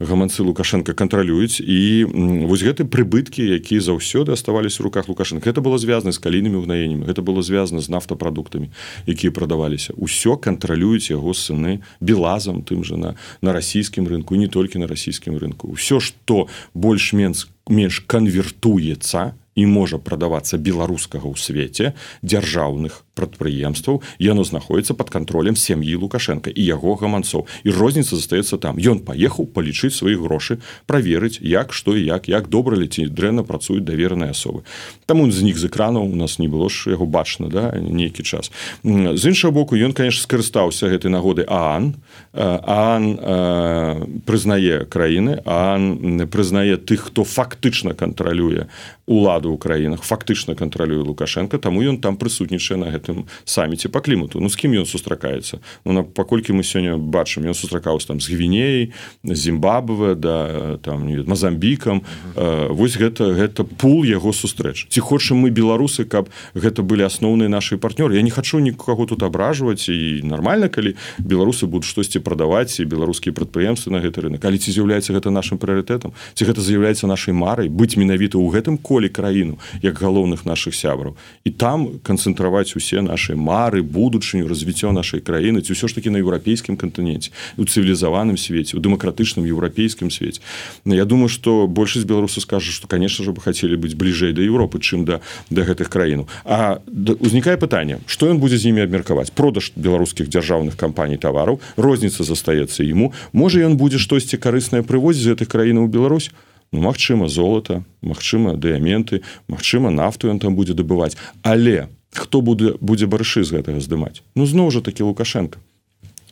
гаманцы 0.00 0.42
лукашенко 0.42 0.94
кантралююць 0.94 1.60
і 1.60 2.04
вось 2.48 2.64
гэты 2.64 2.84
прыбыткі 2.84 3.44
якія 3.56 3.80
заўсёды 3.80 4.32
аставались 4.32 4.80
у 4.80 4.84
руках 4.84 5.08
лукашенко 5.08 5.48
это 5.48 5.60
было 5.60 5.78
звязана 5.78 6.12
з 6.12 6.18
калійнымі 6.18 6.60
ўгнаеннямі 6.60 7.06
гэта 7.08 7.22
было 7.22 7.42
звязана 7.42 7.80
з 7.80 7.88
нафтапрадуктамі 7.88 8.70
якія 9.06 9.32
прадаваліся. 9.32 9.94
Ўсё 9.96 10.36
кантралююць 10.36 11.10
яго 11.10 11.32
сыны 11.32 11.80
белазам 12.00 12.62
тым 12.62 12.84
же 12.84 12.93
на 12.96 13.14
на 13.42 13.52
расійскім 13.52 14.08
рынку 14.08 14.34
не 14.34 14.48
толькі 14.48 14.82
на 14.82 14.90
расійскім 14.90 15.38
рынку 15.38 15.72
ўсё 15.76 16.00
што 16.00 16.48
больш-менш 16.74 17.48
менш 17.68 18.02
канвертуецца 18.06 19.34
і 19.54 19.66
можа 19.70 19.98
прадавацца 20.02 20.58
беларускага 20.58 21.30
ў 21.30 21.36
свеце 21.38 21.94
дзяржаўных 22.22 23.03
прадпрыемстваў 23.14 24.02
яно 24.18 24.44
знаходіцца 24.44 24.94
под 24.94 25.10
контролем 25.10 25.56
сям'і 25.56 25.94
лукашенко 25.96 26.50
і 26.50 26.62
яго 26.64 26.94
гаманцоў. 26.94 27.46
І 27.64 27.70
розніца 27.70 28.16
застаецца 28.16 28.58
там. 28.58 28.76
Ён 28.78 29.00
паехаў 29.06 29.46
палічыць 29.46 29.94
свае 29.94 30.18
грошы 30.18 30.58
праверыць 30.86 31.38
як 31.40 31.72
што 31.72 31.96
і 31.96 32.04
як 32.04 32.28
як 32.28 32.48
добра 32.48 32.76
ляці 32.76 33.06
дрэнна 33.08 33.42
працуюць 33.42 33.84
давераныя 33.84 34.30
асобы. 34.34 34.62
Таму 35.06 35.30
з 35.30 35.42
них 35.42 35.58
з 35.58 35.70
экранаў 35.70 36.10
у 36.10 36.16
нас 36.16 36.38
не 36.38 36.48
было 36.48 36.68
ж 36.68 36.90
яго 36.90 37.06
бачна 37.06 37.48
да 37.48 37.72
нейкі 37.78 38.22
час. 38.22 38.50
З 38.84 39.22
іншага 39.22 39.54
боку 39.54 39.76
ён 39.76 39.92
конечно 39.92 40.22
скарыстаўся 40.22 40.90
гэтай 40.90 41.10
нагоды 41.10 41.46
аан. 41.48 41.94
Аан 42.34 44.22
прызнае 44.26 44.84
краіны 44.90 45.40
аан 45.44 46.26
прызнае 46.28 46.76
тых 46.76 47.10
хто 47.10 47.24
фактычна 47.24 47.94
кантралюе 47.94 48.68
уладу 49.06 49.52
ў 49.52 49.58
краінах 49.60 50.02
фактычна 50.02 50.54
кантралюе 50.56 51.04
лукашенко 51.04 51.58
таму 51.58 51.84
ён 51.84 52.00
там 52.00 52.16
прысутнічае 52.16 52.80
на 52.80 52.88
гэтым 53.04 53.28
саміце 53.44 53.92
по 53.92 54.00
клімату 54.00 54.40
ну 54.40 54.48
з 54.48 54.56
кім 54.56 54.72
ён 54.72 54.88
сустракаецца 54.88 55.60
ну 55.84 55.92
на 55.92 56.02
паколькі 56.02 56.56
мы 56.56 56.64
сёння 56.64 56.96
бачым 56.96 57.44
ён 57.44 57.52
сустракаўся 57.52 58.08
там 58.08 58.20
з 58.24 58.32
гвінеей 58.32 58.96
зімбабве 59.24 60.14
да 60.16 60.78
там 60.80 61.04
мазамбікам 61.28 62.00
э, 62.36 62.72
вось 62.72 62.96
гэта 62.96 63.36
гэта 63.36 63.64
пул 63.64 64.04
яго 64.04 64.32
сустрэч. 64.32 64.88
Ці 64.88 65.00
хочам 65.00 65.44
мы 65.44 65.50
беларусы 65.52 66.08
каб 66.08 66.32
гэта 66.56 66.80
былі 66.80 67.04
асноўныя 67.04 67.52
наши 67.52 67.76
партнёры? 67.76 68.16
Я 68.16 68.22
не 68.22 68.32
хачу 68.32 68.58
нікаго 68.58 69.04
тут 69.06 69.22
абражваць 69.22 69.88
і 69.92 70.24
нормально 70.24 70.72
калі 70.72 70.96
беларусы 71.18 71.68
будуць 71.68 71.88
штосьці 71.88 72.24
прадаваць 72.24 72.80
і 72.80 72.88
беларускія 72.88 73.36
прадпрыемствы 73.36 73.92
на 73.92 74.00
гэты 74.00 74.24
рынок 74.24 74.40
калі 74.40 74.56
ці 74.56 74.72
з'яўляецца 74.72 75.12
гэта 75.12 75.28
нашим 75.28 75.60
прыярытэтам? 75.60 76.16
Ці 76.34 76.42
гэта 76.44 76.64
з'яўляецца 76.64 77.06
нашай 77.06 77.36
марай? 77.36 77.68
Быць 77.68 78.00
менавіта 78.00 78.40
ў 78.40 78.48
гэтым 78.48 78.80
ко 78.80 78.94
коле 78.94 79.08
краіну 79.08 79.58
як 79.82 79.98
галоўных 79.98 80.46
наших 80.46 80.74
сябраў. 80.74 81.16
І 81.44 81.50
там 81.50 81.98
канцэнтраваць 82.06 82.78
усе 82.78 82.93
наши 83.02 83.34
мары 83.34 83.82
будучыню 83.82 84.48
развіццё 84.48 84.92
нашай 84.92 85.20
краіны 85.20 85.60
ці 85.60 85.72
ўсё 85.72 85.88
ж 85.88 85.94
таки 85.94 86.10
на 86.10 86.18
еўрапейскім 86.18 86.76
кантыненце 86.76 87.30
у 87.56 87.64
цывілізаваным 87.64 88.36
свеце 88.36 88.76
у 88.76 88.80
дэмакратычным 88.80 89.46
еўрапейскім 89.48 90.10
свеце 90.10 90.40
Я 90.84 91.04
думаю 91.04 91.28
что 91.28 91.66
большасць 91.66 92.06
беларусу 92.06 92.40
скажа 92.40 92.72
что 92.72 92.86
конечно 92.86 93.24
же 93.24 93.32
бы 93.32 93.40
хацелі 93.40 93.76
быць 93.76 93.94
бліжэй 93.94 94.32
да 94.32 94.42
Еўропы 94.42 94.78
чым 94.80 95.04
да 95.04 95.20
да 95.50 95.62
гэтых 95.62 95.88
краінаў 95.88 96.28
А 96.44 96.78
узнікае 97.20 97.56
пытанне 97.56 98.00
что 98.06 98.28
ён 98.28 98.38
будзе 98.38 98.58
з 98.58 98.70
імі 98.70 98.84
абмеркаваць 98.84 99.30
продаж 99.30 99.72
беларускіх 99.76 100.28
дзяржаўных 100.28 100.76
кампаній 100.76 101.16
тавараў 101.16 101.60
розніца 101.76 102.24
застаецца 102.24 102.84
ему. 102.84 103.12
Можа 103.32 103.64
ён 103.64 103.76
будзе 103.76 103.98
штосьці 103.98 104.36
карыснае 104.36 104.82
прывозіць 104.82 105.34
гэтых 105.34 105.48
краінаў 105.48 105.88
Беларусь? 105.88 106.30
Ну, 106.72 106.80
Мачыма 106.80 107.28
золата 107.28 107.84
Мачыма 108.02 108.56
дыяменты 108.56 109.22
Мачыма 109.48 109.90
нафту 109.90 110.28
ён 110.28 110.38
там 110.42 110.56
будзе 110.58 110.74
дабываць 110.74 111.16
але 111.42 111.88
хто 112.14 112.40
будзе 112.40 112.74
будзе 112.80 113.06
барышы 113.06 113.44
з 113.44 113.58
гэтага 113.58 113.80
здымаць? 113.80 114.22
Ну 114.34 114.46
зноў 114.46 114.70
жа 114.70 114.80
такі 114.80 115.10
лукашенко. 115.10 115.58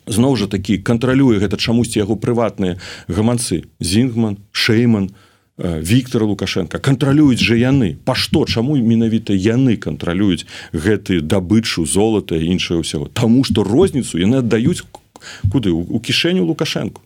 Зноў 0.07 0.35
жа 0.35 0.47
такі 0.47 0.79
кантралюе 0.79 1.39
гэта 1.39 1.55
чамусьці 1.55 1.99
яго 1.99 2.15
прыватныя 2.15 2.79
гаманцы. 3.07 3.63
Зінгман 3.79 4.39
шейман 4.51 5.11
Віктора 5.57 6.25
лукашенко. 6.25 6.79
Кантралююць 6.79 7.39
жа 7.39 7.55
яны. 7.55 7.95
Па 8.05 8.15
што? 8.17 8.45
Чаму 8.49 8.73
менавіта 8.73 9.37
яны 9.37 9.77
кантралююць 9.77 10.49
гэты 10.73 11.21
дабычу 11.21 11.85
золата 11.85 12.35
іншае 12.35 12.81
ўсяго? 12.81 13.07
Таму 13.13 13.45
што 13.45 13.61
розніцу 13.61 14.17
яны 14.17 14.41
аддаюць 14.41 14.81
куды? 15.53 15.69
У 15.69 15.99
кішэню 16.01 16.41
лукашенко 16.49 17.05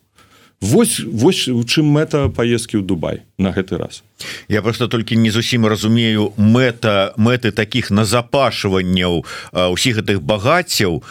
Вось 0.61 0.99
вось 1.05 1.47
у 1.47 1.61
чым 1.61 1.85
мэта 1.93 2.33
паездкі 2.33 2.81
ў 2.81 2.83
Дубай 2.83 3.21
на 3.37 3.53
гэты 3.53 3.77
раз. 3.77 4.01
Я 4.49 4.65
просто 4.65 4.87
толькі 4.89 5.13
не 5.13 5.29
зусім 5.29 5.69
разумею 5.69 6.33
мэта 6.33 7.13
мэты 7.13 7.53
таких 7.53 7.93
назапашванняў 7.93 9.21
усіх 9.53 10.01
гэтых 10.01 10.25
багаццяў 10.25 11.05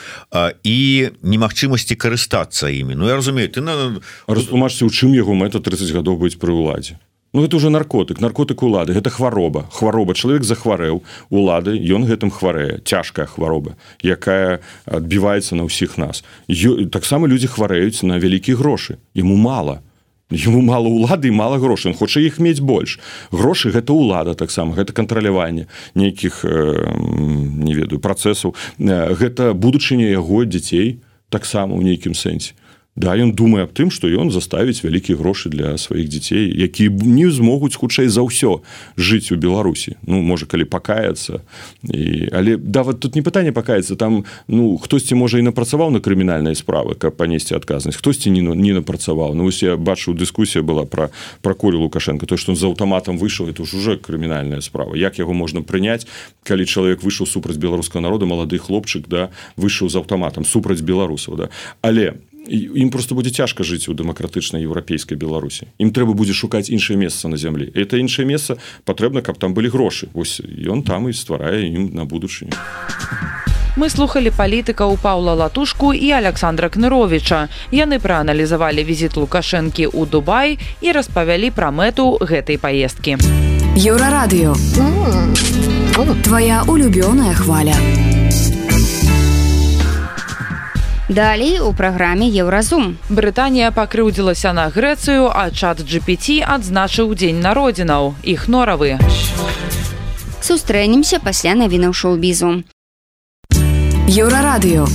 і 0.66 0.78
немагчымасці 1.22 1.94
карыстацца 1.94 2.74
імі. 2.74 2.98
Ну 2.98 3.06
я 3.06 3.14
разумею 3.14 3.46
ты 3.46 3.62
на 3.62 4.02
растлумачце 4.26 4.82
у 4.82 4.90
чым 4.90 5.14
яго 5.14 5.38
мэта 5.38 5.62
30 5.62 5.94
гадоў 5.94 6.18
быць 6.26 6.35
пры 6.35 6.50
ўладзе 6.50 6.98
Ну, 7.32 7.44
это 7.44 7.56
уже 7.56 7.70
наркотык 7.70 8.20
наркотык 8.20 8.62
улады 8.62 8.92
гэта 8.94 9.10
хвароба. 9.10 9.66
Хвароба 9.70 10.14
чалавек 10.14 10.44
захварэў 10.44 11.02
улады 11.30 11.76
ён 11.76 12.06
гэтым 12.06 12.30
хварэе. 12.30 12.80
Цяжкая 12.84 13.26
хвароба 13.26 13.76
якая 14.00 14.60
адбіваецца 14.86 15.56
на 15.56 15.66
ўсіх 15.68 15.98
нас. 15.98 16.24
Таксама 16.92 17.28
людзі 17.28 17.52
хварэюць 17.52 18.06
на 18.06 18.16
вялікія 18.16 18.56
грошы. 18.56 18.96
Ему 19.12 19.36
мало 19.36 19.82
ему 20.30 20.60
мало 20.60 20.88
улады 20.88 21.30
мало 21.30 21.58
грошай. 21.58 21.94
Хоча 21.94 22.20
іх 22.20 22.38
мець 22.38 22.60
больш. 22.60 22.98
Грошы 23.30 23.70
гэта 23.70 23.92
ўлада 23.92 24.34
таксама 24.34 24.74
гэта 24.74 24.92
кантраляванне 24.92 25.66
нейкіх 25.94 26.44
э, 26.44 26.88
не 26.96 27.74
ведаю 27.74 28.00
працэсаў. 28.00 28.54
Гэта 28.78 29.54
будучыня 29.54 30.10
яго 30.10 30.44
дзяцей 30.44 31.02
таксама 31.30 31.74
ў 31.76 31.84
нейкім 31.84 32.14
сэнсе 32.14 32.54
Да, 32.96 33.12
ён 33.12 33.37
думае 33.37 33.68
аб 33.68 33.76
тым, 33.76 33.92
што 33.92 34.09
ён 34.09 34.32
заставіць 34.32 34.80
вялікія 34.80 35.20
грошы 35.20 35.52
для 35.52 35.76
сваіх 35.76 36.09
дзяцей, 36.09 36.48
якія 36.48 36.88
не 36.88 37.28
змогуць 37.28 37.76
хутчэй 37.76 38.09
за 38.09 38.24
ўсё 38.24 38.64
жыць 38.96 39.28
у 39.28 39.37
Беларусі. 39.37 40.00
Ну 40.09 40.24
можа, 40.24 40.48
калі 40.48 40.64
пакаяцца. 40.64 41.44
І... 41.85 42.32
Але 42.32 42.56
да 42.56 42.80
вот 42.88 43.04
тут 43.04 43.12
не 43.12 43.20
пытанне 43.20 43.52
пакаецца 43.52 44.00
там 44.00 44.24
ну, 44.48 44.80
хтосьці 44.80 45.12
можа 45.12 45.37
і 45.37 45.44
напрацаваў 45.44 45.92
на 45.92 46.00
крымінальныя 46.00 46.56
справы, 46.56 46.96
каб 46.96 47.20
панесці 47.20 47.61
адказнасць, 47.61 48.00
хтосьці 48.00 48.32
не, 48.32 48.40
не 48.40 48.72
напрацаваў. 48.72 49.37
Ну 49.37 49.44
вось 49.44 49.61
я 49.61 49.76
бачу 49.76 50.16
дыскусія 50.16 50.64
была 50.64 50.88
пра 50.88 51.52
колю 51.52 51.85
лукашенко, 51.85 52.24
то 52.24 52.40
што 52.40 52.56
з 52.56 52.64
аўтаматам 52.64 53.20
выйшаў 53.20 53.52
это 53.52 53.61
ж 53.68 53.76
уже 53.76 54.00
крымінальная 54.00 54.64
справа. 54.64 54.96
Як 54.96 55.20
яго 55.20 55.37
можна 55.37 55.61
прыняць, 55.61 56.09
калі 56.48 56.64
чалавек 56.64 57.04
выйшаў 57.04 57.28
супраць 57.28 57.61
беларускага 57.61 58.00
народа, 58.00 58.24
малады 58.24 58.56
хлопчык 58.56 59.04
да 59.04 59.28
выйшаў 59.61 59.92
з 59.92 60.00
аўтаматам 60.00 60.48
супраць 60.48 60.80
беларусаў. 60.80 61.37
Да. 61.37 61.52
Але 61.85 62.16
ім 62.48 62.90
просто 62.90 63.14
будзе 63.14 63.30
цяжка 63.30 63.64
жыць 63.64 63.88
у 63.88 63.94
дэмакратычнай 63.94 64.62
еўрапейскай 64.62 65.18
беларусі 65.18 65.68
ім 65.78 65.90
трэба 65.90 66.14
будзе 66.14 66.32
шукаць 66.32 66.70
іншае 66.70 66.96
месца 66.96 67.28
на 67.28 67.37
зямлі 67.37 67.70
это 67.74 67.98
іншае 67.98 68.26
месца 68.26 68.59
патрэбна 68.85 69.22
каб 69.22 69.38
там 69.38 69.54
былі 69.54 69.68
грошы 69.68 70.09
ось 70.14 70.40
ён 70.44 70.82
там 70.82 71.09
і 71.09 71.12
стварае 71.12 71.66
ім 71.66 71.90
на 71.94 72.04
будучыню 72.04 72.54
мы 73.76 73.90
слухали 73.90 74.30
палітыкаў 74.30 74.96
паўла 75.02 75.35
латушку 75.35 75.92
і 75.92 76.11
александра 76.16 76.68
кныровича 76.72 77.48
яны 77.70 78.00
прааналізавалі 78.00 78.85
візіт 78.88 79.20
лукашэнкі 79.20 79.92
ў 79.92 80.09
дубай 80.09 80.56
і 80.80 80.96
распавялі 80.96 81.52
пра 81.52 81.68
мэту 81.70 82.16
гэтай 82.16 82.56
паездкі. 82.56 83.20
Еўрарадыё. 83.76 84.56
Твоя 86.24 86.64
улюбёная 86.66 87.35
хваля 87.35 87.76
Далей 91.08 91.60
у 91.60 91.72
праграме 91.72 92.26
Еўразум. 92.26 92.98
Брытанія 93.08 93.70
пакрыўдзілася 93.70 94.52
на 94.52 94.66
Грэцыю, 94.74 95.30
а 95.30 95.54
чат 95.54 95.78
GPT 95.78 96.42
адзначыў 96.42 97.14
дзень 97.14 97.38
народзінаў, 97.38 98.18
іх 98.26 98.48
норавы. 98.50 98.98
Сустрэнемся 100.42 101.22
пасля 101.22 101.54
навінаў 101.54 101.94
шоу-бізу. 101.94 102.66
Еўрарадыё. 104.10 104.86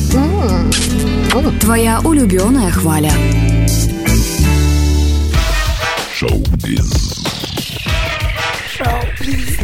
Твая 1.62 2.00
улюбёная 2.04 2.72
хваля. 2.72 3.12
Шоу-біз. 6.12 6.92
Шоу-біз. 8.68 9.62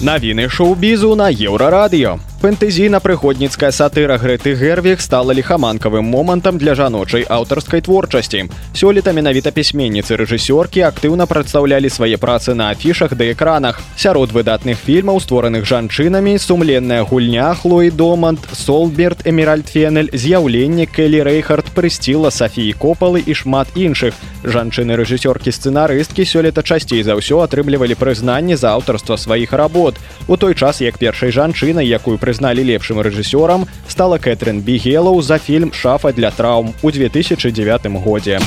Навіны 0.00 0.48
шоу-бізу 0.48 1.14
на 1.14 1.28
еўрарадыё. 1.28 2.16
Фэнтэзійна-прыгодніцкая 2.40 3.68
сатыра 3.68 4.16
Грэты 4.16 4.54
Гервіх 4.56 5.02
стала 5.04 5.36
ліхаманкавым 5.36 6.08
момантам 6.08 6.56
для 6.56 6.72
жаночай 6.74 7.26
аўтарскай 7.28 7.84
творчасці. 7.84 8.48
Сёлета 8.72 9.12
менавіта 9.12 9.52
пісьменніцы 9.52 10.16
рэжысёркі 10.16 10.80
актыўна 10.88 11.28
прадстаўлялі 11.28 11.92
свае 11.92 12.16
працы 12.16 12.56
на 12.56 12.70
афішах 12.72 13.12
да 13.12 13.28
экранах. 13.28 13.84
Сярод 13.92 14.32
выдатных 14.32 14.80
фільмаў, 14.80 15.20
створаных 15.20 15.68
жанчынамі, 15.68 16.38
сумленная 16.40 17.04
гульня 17.04 17.52
Хлоі 17.52 17.90
Домант, 17.90 18.40
Солберт, 18.56 19.28
Эміральд 19.28 19.68
Фенель, 19.68 20.08
з'яўленне 20.08 20.88
Келі 20.88 21.20
Рэйхард 21.20 21.68
прысціла 21.76 22.32
Сафіі 22.32 22.72
Копалы 22.72 23.20
і 23.20 23.36
шмат 23.36 23.68
іншых. 23.76 24.16
Жанчыны 24.40 24.96
рэжысёркі 24.96 25.52
сцэнарысткі 25.52 26.24
сёлета 26.24 26.64
часцей 26.64 27.04
за 27.04 27.20
ўсё 27.20 27.44
атрымлівалі 27.44 28.00
прызнанне 28.00 28.56
за 28.56 28.72
аўтарства 28.72 29.20
сваіх 29.20 29.52
работ. 29.52 30.00
У 30.24 30.40
той 30.40 30.56
час 30.56 30.80
як 30.80 30.96
першай 30.96 31.28
жанчынай, 31.28 31.84
якую 31.84 32.16
пры 32.16 32.29
прызналі 32.30 32.62
лепшым 32.62 33.00
рэжысёрам 33.02 33.66
стала 33.90 34.18
Кэтрин 34.22 34.60
Бігелаў 34.62 35.18
за 35.18 35.38
фільм 35.42 35.72
шафа 35.74 36.12
для 36.14 36.30
траўм 36.30 36.70
у 36.82 36.90
2009 36.94 37.90
годзе. 38.06 38.38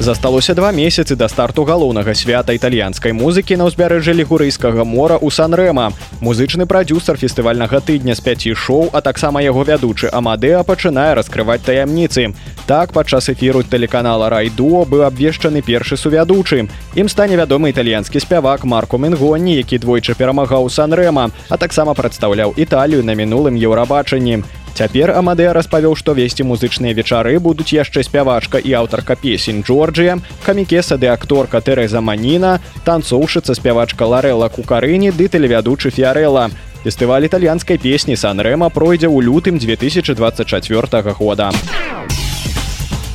Засталося 0.00 0.54
два 0.54 0.72
месяцы 0.72 1.14
да 1.14 1.28
старту 1.28 1.64
галоўнага 1.68 2.14
свята 2.14 2.56
італьянскай 2.56 3.12
музыкі 3.12 3.60
на 3.60 3.68
ўзбярэжжа 3.68 4.16
лігурыйскага 4.16 4.80
мора 4.88 5.20
ў 5.20 5.28
Сан-рэма. 5.28 5.92
Музычны 6.24 6.64
прадюсар 6.64 7.20
фестывальнага 7.20 7.84
тыдня 7.84 8.16
з 8.16 8.24
пяці 8.24 8.56
шоу, 8.56 8.88
а 8.96 9.04
таксама 9.04 9.44
яго 9.44 9.60
вядучы 9.60 10.08
Амадэа 10.08 10.64
пачынае 10.64 11.20
раскрываць 11.20 11.60
таямніцы. 11.68 12.32
Так 12.64 12.96
падчас 12.96 13.28
эфіру 13.28 13.60
тэлеканала 13.60 14.32
Райдуо 14.32 14.88
быў 14.88 15.04
абвешчаны 15.04 15.60
першы 15.60 16.00
сувядучы. 16.00 16.72
Ім 16.96 17.12
стане 17.12 17.36
вядомы 17.36 17.68
італьянскі 17.68 18.24
спявак 18.24 18.64
Марку 18.64 18.96
Менгоні, 18.96 19.52
які 19.60 19.84
двойчы 19.84 20.16
перамагаў 20.16 20.72
Сан-рэма, 20.72 21.28
а 21.52 21.60
таксама 21.60 21.92
прадстаўляў 21.92 22.56
Італію 22.56 23.04
на 23.04 23.12
мінулым 23.12 23.60
еўрабачанні. 23.60 24.48
Цяпер 24.74 25.12
Амадэ 25.12 25.52
распавёў, 25.52 25.96
што 25.98 26.14
весці 26.14 26.46
музычныя 26.46 26.94
вечары 26.94 27.36
будуць 27.38 27.74
яшчэ 27.74 28.02
спявачка 28.06 28.58
і 28.58 28.72
аўтарка 28.80 29.16
песень 29.16 29.62
Джорджія, 29.66 30.18
камікеса 30.46 30.96
ды 30.96 31.10
акторка 31.12 31.60
Тэрэза 31.60 32.00
Маніна, 32.00 32.60
танцоўшыца 32.86 33.54
спявачка 33.54 34.06
Ларэла 34.06 34.48
Кукарыні 34.48 35.12
ды 35.12 35.28
тэлевядучы 35.28 35.90
Фіарэла. 35.90 36.50
Фестываль 36.80 37.28
італьянскай 37.28 37.76
песні 37.76 38.16
Сан-рэма 38.16 38.72
пройдзе 38.72 39.12
ў 39.12 39.20
лютым 39.20 39.60
2024 39.60 41.12
года. 41.12 41.52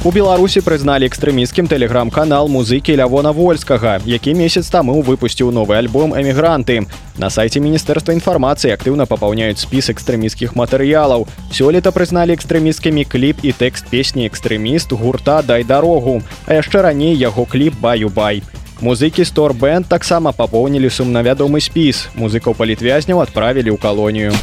У 0.06 0.12
беларусі 0.14 0.62
прызналі 0.62 1.08
экстрэміскім 1.10 1.66
тэлеграм-канал 1.66 2.46
музыкі 2.46 2.94
лявона 2.94 3.32
вольскага 3.34 3.98
які 4.06 4.36
месяц 4.38 4.70
таму 4.70 5.02
выпусціў 5.02 5.50
новы 5.50 5.82
альбом 5.82 6.14
эмігранты 6.14 6.86
на 7.18 7.30
сайце 7.34 7.58
міністэрства 7.58 8.14
інфармацыі 8.14 8.70
актыўна 8.76 9.10
папаўняюць 9.10 9.66
спіс 9.66 9.90
экстрэміскіх 9.90 10.54
матэрыялаў. 10.54 11.26
Сёлета 11.50 11.90
прызналі 11.90 12.38
экстрэміскімі 12.38 13.02
кліп 13.10 13.42
і 13.42 13.50
тэкст 13.58 13.90
песні 13.90 14.30
экстрэміст 14.30 14.94
гурта 14.94 15.42
дай 15.42 15.66
дарогу 15.66 16.22
а 16.46 16.62
яшчэ 16.62 16.86
раней 16.86 17.18
яго 17.18 17.50
кліп 17.50 17.82
баю-бай 17.82 18.44
музыкі 18.86 19.26
сторбэнд 19.26 19.90
таксама 19.90 20.38
папоўнілі 20.38 20.86
сумнавядомы 20.86 21.58
спіс. 21.66 22.14
Музыкаў 22.14 22.54
палітвязняў 22.54 23.26
адправілі 23.26 23.74
ў 23.74 23.82
калонію 23.82 24.38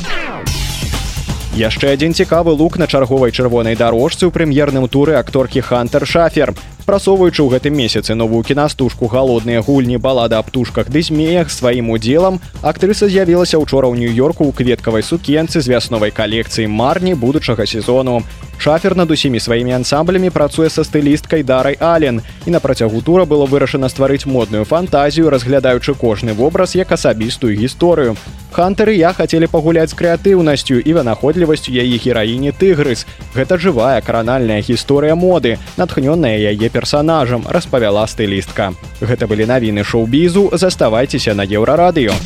яшчэ 1.52 1.92
адзін 1.92 2.14
цікавы 2.16 2.56
лук 2.56 2.78
на 2.80 2.86
чарговай 2.88 3.28
чырвонай 3.28 3.76
дарожцы 3.76 4.24
ў 4.24 4.32
прэм'ерным 4.32 4.88
туры 4.88 5.20
акторкі 5.20 5.60
хантер 5.60 6.08
шафер 6.08 6.56
прасоўваючы 6.84 7.42
ў 7.42 7.56
гэтым 7.56 7.74
месяцы 7.74 8.14
новую 8.14 8.42
кінастужку 8.42 9.06
галодныя 9.06 9.62
гульні. 9.62 9.96
Балада 9.96 10.38
аб 10.38 10.52
птушках 10.52 10.90
ды 10.92 11.02
змеях 11.02 11.50
сваім 11.50 11.90
удзелам 11.90 12.40
актрыса 12.60 13.08
з'явілася 13.08 13.58
учора 13.58 13.88
ў 13.88 13.98
нью-йорку 13.98 14.44
ў 14.44 14.52
кветкавай 14.52 15.02
сукенцы 15.02 15.62
з 15.62 15.68
вясновай 15.72 16.10
калекцыі 16.10 16.68
марні 16.68 17.14
будучага 17.14 17.66
сезону 17.66 18.22
шафер 18.62 18.94
над 18.96 19.10
усімі 19.10 19.40
сваімі 19.40 19.72
ансамблямі 19.72 20.30
працуе 20.30 20.68
са 20.70 20.84
стылісткай 20.86 21.42
дарай 21.42 21.74
ален 21.80 22.20
і 22.46 22.50
на 22.54 22.60
працягу 22.60 23.00
тура 23.02 23.24
было 23.26 23.46
вырашана 23.46 23.88
стварыць 23.90 24.26
модную 24.26 24.64
фантазію 24.64 25.30
разглядаючы 25.34 25.94
кожны 25.98 26.32
вобраз 26.32 26.76
як 26.78 26.92
асабістую 26.92 27.56
гісторыю. 27.58 28.14
Хантары 28.52 28.94
я 28.94 29.10
хацелі 29.16 29.48
пагуляць 29.48 29.90
з 29.90 29.96
крэатыўнасцю 29.96 30.76
і 30.78 30.92
вынаходлівасцю 30.92 31.72
яе 31.72 31.96
гераіне 31.96 32.52
тыгрыс. 32.52 33.06
Гэта 33.34 33.56
жывая 33.56 33.98
кранальная 34.04 34.60
гісторыя 34.60 35.16
моды 35.16 35.56
натхнённая 35.80 36.36
яе 36.36 36.68
персонажам 36.72 37.44
распавяла 37.48 38.06
стылістка. 38.08 38.72
Гэта 39.00 39.28
былі 39.28 39.46
навіны 39.46 39.84
шоу-бізу 39.84 40.50
заставайцеся 40.56 41.36
на 41.36 41.44
еўрарадыё. 41.44 42.16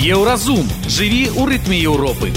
Еўразум. 0.00 0.64
Жыві 0.88 1.28
ў 1.36 1.44
рытме 1.44 1.76
Еўропы 1.76 2.32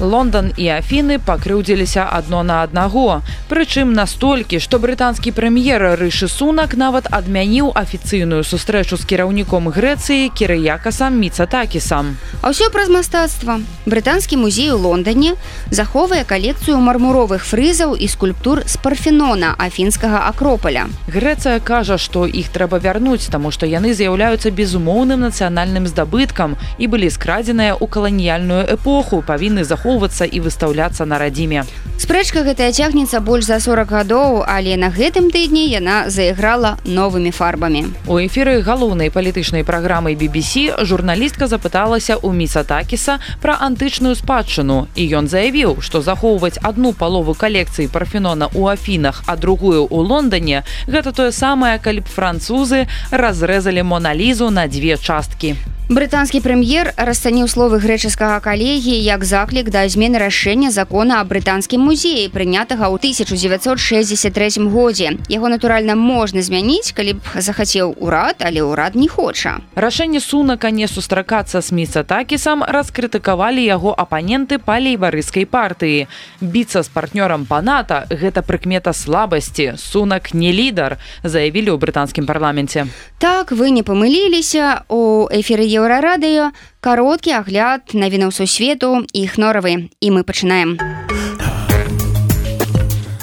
Лондон 0.00 0.52
і 0.56 0.68
Афіны 0.78 1.18
пакрыўдзіліся 1.18 2.06
адно 2.06 2.42
на 2.46 2.62
аднаго. 2.62 3.22
Прычым 3.50 3.92
настолькі, 3.98 4.62
што 4.62 4.78
брытанскі 4.78 5.34
прэм'ер 5.34 5.98
рышы 5.98 6.30
сунак 6.30 6.78
нават 6.78 7.10
адмяніў 7.10 7.74
афіцыйную 7.74 8.46
сустрэчу 8.46 8.94
з 8.94 9.02
кіраўніком 9.02 9.66
Грэцыі 9.74 10.30
кірыякасам 10.30 11.18
міцатакісам. 11.18 12.14
А 12.42 12.54
ўсё 12.54 12.70
праз 12.70 12.88
мастацтва. 12.94 13.58
Брытанскі 13.90 14.38
музей 14.38 14.70
у 14.70 14.78
Лондоне 14.78 15.34
захоўвае 15.74 16.22
калекцыю 16.22 16.78
мармуровых 16.78 17.42
фрызаў 17.42 17.98
і 17.98 18.06
скульптур 18.06 18.62
з 18.70 18.78
парфенона 18.78 19.58
афінскага 19.58 20.30
акропаля. 20.30 20.86
Грэцыя 21.10 21.58
кажа, 21.58 21.98
што 21.98 22.22
іх 22.30 22.54
трэба 22.54 22.78
вярнуць, 22.78 23.26
таму 23.26 23.50
што 23.50 23.66
яны 23.66 23.90
з'яўляюцца 23.98 24.54
безумоўным 24.54 25.26
нацыянальным 25.26 25.90
здабыткам 25.90 26.54
і 26.78 26.86
былі 26.86 27.10
скрадзеныя 27.10 27.74
ў 27.74 27.84
каланіяльную 27.90 28.62
эпоху, 28.78 29.26
павінны 29.26 29.66
захоўваць 29.66 29.87
захоўвацца 29.88 30.24
і 30.24 30.40
выстаўляцца 30.40 31.04
на 31.04 31.18
радзіме. 31.18 31.64
Спрэчка 31.98 32.44
гэтая 32.44 32.70
цягнецца 32.72 33.20
больш 33.20 33.48
за 33.48 33.58
40 33.60 33.88
гадоў, 33.90 34.44
але 34.46 34.76
на 34.76 34.92
гэтым 34.92 35.32
тыдні 35.32 35.66
яна 35.66 36.10
заіграла 36.10 36.76
новымі 36.84 37.32
фарбамі. 37.32 37.90
У 38.06 38.20
эфіры 38.20 38.62
галоўнай 38.62 39.10
палітычнай 39.10 39.64
праграмы 39.64 40.14
BBC 40.14 40.84
журналістка 40.84 41.48
запыталася 41.48 42.20
ў 42.20 42.30
міцатакіса 42.36 43.18
пра 43.40 43.56
антычную 43.64 44.14
спадчыну 44.14 44.86
і 44.94 45.02
ён 45.18 45.26
заявіў, 45.26 45.80
што 45.80 46.02
захоўваць 46.02 46.60
одну 46.62 46.92
палову 46.92 47.34
калекцыі 47.34 47.88
парфенона 47.88 48.52
ў 48.52 48.76
афінах, 48.76 49.24
а 49.26 49.36
другую 49.36 49.88
ў 49.88 49.98
Лондоне 50.04 50.62
гэта 50.86 51.12
тое 51.12 51.32
самае, 51.32 51.80
калі 51.80 52.04
б 52.04 52.06
французы 52.06 52.86
разрэзалі 53.10 53.82
моналізу 53.82 54.50
на 54.50 54.68
дзве 54.68 55.00
часткі. 55.00 55.56
Брытанскі 55.88 56.42
прэм'ер 56.44 56.90
расцаніў 57.00 57.48
словы 57.48 57.78
грэчаскага 57.80 58.44
калегі 58.44 58.92
як 58.92 59.24
заклік 59.24 59.70
да 59.72 59.88
змены 59.88 60.20
рашэння 60.20 60.68
закона 60.68 61.24
аб 61.24 61.32
брытанскім 61.32 61.80
музеі 61.80 62.28
прынятага 62.28 62.92
ў 62.92 63.00
1963 63.00 64.68
годзе. 64.68 65.16
Яго 65.32 65.48
натуральна 65.48 65.96
можна 65.96 66.44
змяніць, 66.44 66.92
калі 66.92 67.16
б 67.16 67.40
захацеў 67.40 67.96
урад, 68.04 68.44
але 68.44 68.60
ўрад 68.60 69.00
не 69.00 69.08
хоча. 69.08 69.64
Рашэнне 69.80 70.20
сунака 70.20 70.68
не 70.68 70.84
сустракацца 70.92 71.64
з 71.64 71.72
міца 71.72 72.04
такісам 72.04 72.68
раскрытыкавалі 72.68 73.64
яго 73.64 73.96
апаненты 73.96 74.60
па 74.60 74.76
лейбарыскай 74.76 75.48
партыі. 75.48 76.04
Біцца 76.44 76.84
з 76.84 76.92
партнёрам 76.92 77.48
паната 77.48 78.04
гэта 78.12 78.44
прыкмета 78.44 78.92
слабасці. 78.92 79.80
Сунак 79.80 80.36
не 80.36 80.52
лідар, 80.52 81.00
заявілі 81.24 81.72
ў 81.72 81.80
брытанскім 81.80 82.28
парламенце. 82.28 82.92
Так 83.16 83.56
вы 83.56 83.72
не 83.72 83.80
памыліліся 83.80 84.84
у 84.92 85.24
эфіры 85.32 85.77
еўрарадыё 85.78 86.50
кароткі 86.84 87.38
агляд 87.40 87.94
навінаў 87.94 88.34
сусвету 88.34 89.06
іх 89.12 89.38
норавы 89.38 89.74
і 90.00 90.08
мы 90.14 90.26
пачынаем. 90.26 90.78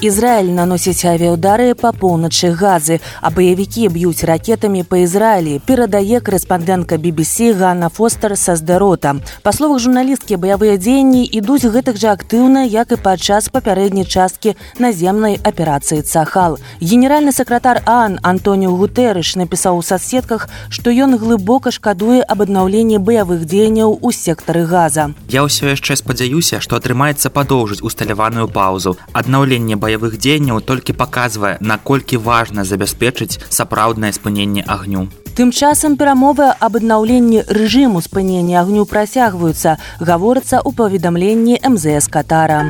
Ізраіль 0.04 0.52
наносіць 0.52 1.08
авіаудары 1.08 1.72
па 1.80 1.94
поўначы 1.96 2.52
газы, 2.52 3.00
а 3.24 3.32
баевікі 3.32 3.88
б'юць 3.96 4.28
ракетамі 4.28 4.84
па 4.84 5.00
Ізраілі, 5.00 5.64
перадае 5.64 6.20
корэспандэнтка 6.20 7.00
BBC 7.00 7.56
Ганна 7.56 7.88
Фостер 7.88 8.36
са 8.36 8.60
здарота. 8.60 9.16
Па 9.42 9.54
словах 9.56 9.80
журналісткі 9.80 10.36
баявыя 10.36 10.76
дзеянні 10.76 11.24
ідуць 11.24 11.64
гэтак 11.64 11.96
жа 11.96 12.12
актыўна, 12.12 12.68
як 12.68 12.92
і 12.92 13.00
падчас 13.00 13.48
папярэдняй 13.48 14.04
часткі 14.04 14.60
наземнай 14.84 15.40
аперацыі 15.40 16.04
Цахал. 16.04 16.60
Генеральны 16.84 17.32
сакратар 17.32 17.80
Ан 17.88 18.20
Антоніо 18.20 18.76
Гутэрыш 18.76 19.40
напісаў 19.40 19.80
у 19.80 19.82
соцсетках, 19.82 20.52
што 20.68 20.92
ён 20.92 21.16
глыбока 21.16 21.72
шкадуе 21.72 22.20
аб 22.20 22.44
аднаўленні 22.44 23.00
баявых 23.00 23.48
дзеянняў 23.48 23.96
у 24.02 24.12
сектары 24.12 24.68
газа. 24.68 25.16
Я 25.32 25.48
ўсё 25.48 25.72
яшчэ 25.72 25.96
спадзяюся, 25.96 26.60
што 26.60 26.76
атрымаецца 26.76 27.32
падоўжыць 27.32 27.80
усталяваную 27.80 28.52
паузу. 28.52 29.00
Аднаўленне 29.16 29.85
баявых 29.86 30.18
дзеянняў 30.18 30.66
толькі 30.66 30.98
паказвае 30.98 31.54
наколькі 31.62 32.18
важна 32.18 32.66
забяспечыць 32.66 33.38
сапраўднае 33.50 34.12
спыненне 34.18 34.66
агню. 34.66 35.08
Тым 35.38 35.52
часам 35.52 35.98
перамовы 36.00 36.48
аб 36.68 36.78
аднаўленні 36.80 37.44
рэжыму 37.58 38.02
спынення 38.02 38.62
агню 38.64 38.88
працягваюцца 38.88 39.78
гаворыцца 40.00 40.64
ў 40.64 40.70
паведамленні 40.80 41.60
мзс 41.60 42.08
катара 42.08 42.62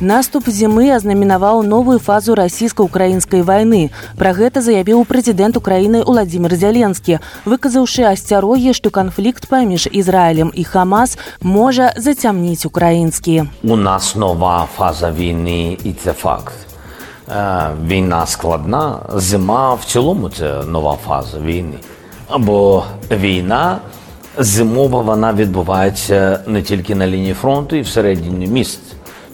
Наступ 0.00 0.48
зімы 0.48 0.88
азнаменаваў 0.96 1.60
новую 1.60 1.98
фазу 2.00 2.32
расійска-украінскай 2.32 3.44
вайны. 3.44 3.92
Пра 4.16 4.32
гэта 4.32 4.64
заявіў 4.64 5.04
прэзідэнт 5.04 5.60
Украіны 5.60 6.00
Владзімир 6.08 6.56
Зяленскі, 6.56 7.20
выказаўшы 7.44 8.08
асцярогі, 8.08 8.72
што 8.72 8.88
канфлікт 8.88 9.44
паміж 9.44 9.92
Ізраілем 9.92 10.52
і 10.56 10.64
Хамас 10.64 11.18
можа 11.44 11.92
зацямніць 12.00 12.64
украінскі. 12.64 13.44
У 13.60 13.76
нас 13.76 14.16
нова 14.16 14.64
фаза 14.72 15.12
війны 15.12 15.76
і 15.84 15.92
це 15.92 16.12
факт. 16.12 16.56
Війна 17.84 18.26
складна, 18.26 18.98
зима 19.14 19.74
в 19.74 19.84
цілому 19.84 20.30
це 20.30 20.64
нова 20.64 20.96
фаза 20.96 21.38
війни. 21.38 21.76
Або 22.28 22.84
війна 23.10 23.78
зимова 24.38 25.00
вона 25.00 25.32
відбувається 25.32 26.40
не 26.46 26.62
тільки 26.62 26.94
на 26.94 27.06
лінії 27.06 27.34
фронту 27.34 27.76
і 27.76 27.80
всередині 27.80 28.46
міст 28.46 28.80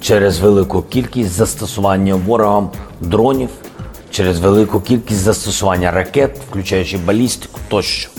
через 0.02 0.40
велику 0.40 0.82
кількість 0.82 1.30
застосування 1.30 2.16
ворогам 2.16 2.70
дронів, 3.00 3.50
через 4.12 4.40
велику 4.40 4.82
кількість 4.82 5.20
застосування 5.20 5.92
ракет, 5.92 6.40
включаючи 6.50 6.98
балістику 6.98 7.60
тощо. 7.68 8.10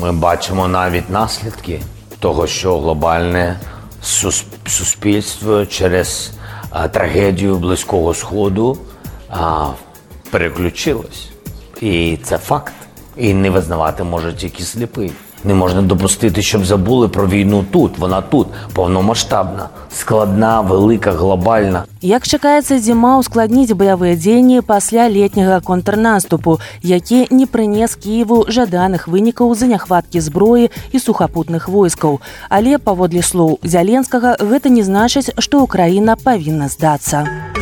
Ми 0.00 0.12
бачимо 0.12 0.68
навіть 0.68 1.10
наслідки 1.10 1.80
того, 2.18 2.46
що 2.46 2.80
глобальне 2.80 3.60
суспільство 4.66 5.66
через 5.66 6.30
трагедію 6.92 7.56
Близького 7.56 8.14
Сходу 8.14 8.78
переключилось. 10.30 11.28
І 11.80 12.18
це 12.22 12.38
факт. 12.38 12.72
І 13.16 13.34
не 13.34 13.50
визнавати 13.50 14.04
може 14.04 14.32
тільки 14.32 14.62
сліпий. 14.62 15.12
Не 15.44 15.54
можна 15.54 15.82
допустити, 15.82 16.42
щоб 16.42 16.64
забули 16.64 17.08
про 17.08 17.26
війну 17.26 17.64
тут. 17.70 17.98
Вона 17.98 18.20
тут 18.20 18.46
повномасштабна, 18.72 19.68
складна, 19.92 20.60
велика, 20.60 21.12
глобальна. 21.12 21.84
Як 22.00 22.26
чакаецца 22.26 22.78
зіма 22.78 23.18
ускладніць 23.18 23.72
баявыя 23.72 24.16
дзеянні 24.16 24.60
пасля 24.60 25.08
летняга 25.08 25.60
контрнаступу, 25.60 26.60
які 26.82 27.26
не 27.30 27.46
прынес 27.46 27.96
Кіеву 27.96 28.44
жаданых 28.48 29.08
вынікаў 29.08 29.54
заняхваткі 29.54 30.20
зброі 30.20 30.70
і 30.92 30.98
сухапутных 30.98 31.68
войскаў. 31.68 32.20
Але 32.48 32.78
паводле 32.78 33.22
слоў 33.22 33.58
зяленскага 33.62 34.36
гэта 34.40 34.68
не 34.68 34.82
значыць, 34.82 35.32
што 35.38 35.64
ўкраіна 35.64 36.16
павінна 36.16 36.68
здацца. 36.68 37.53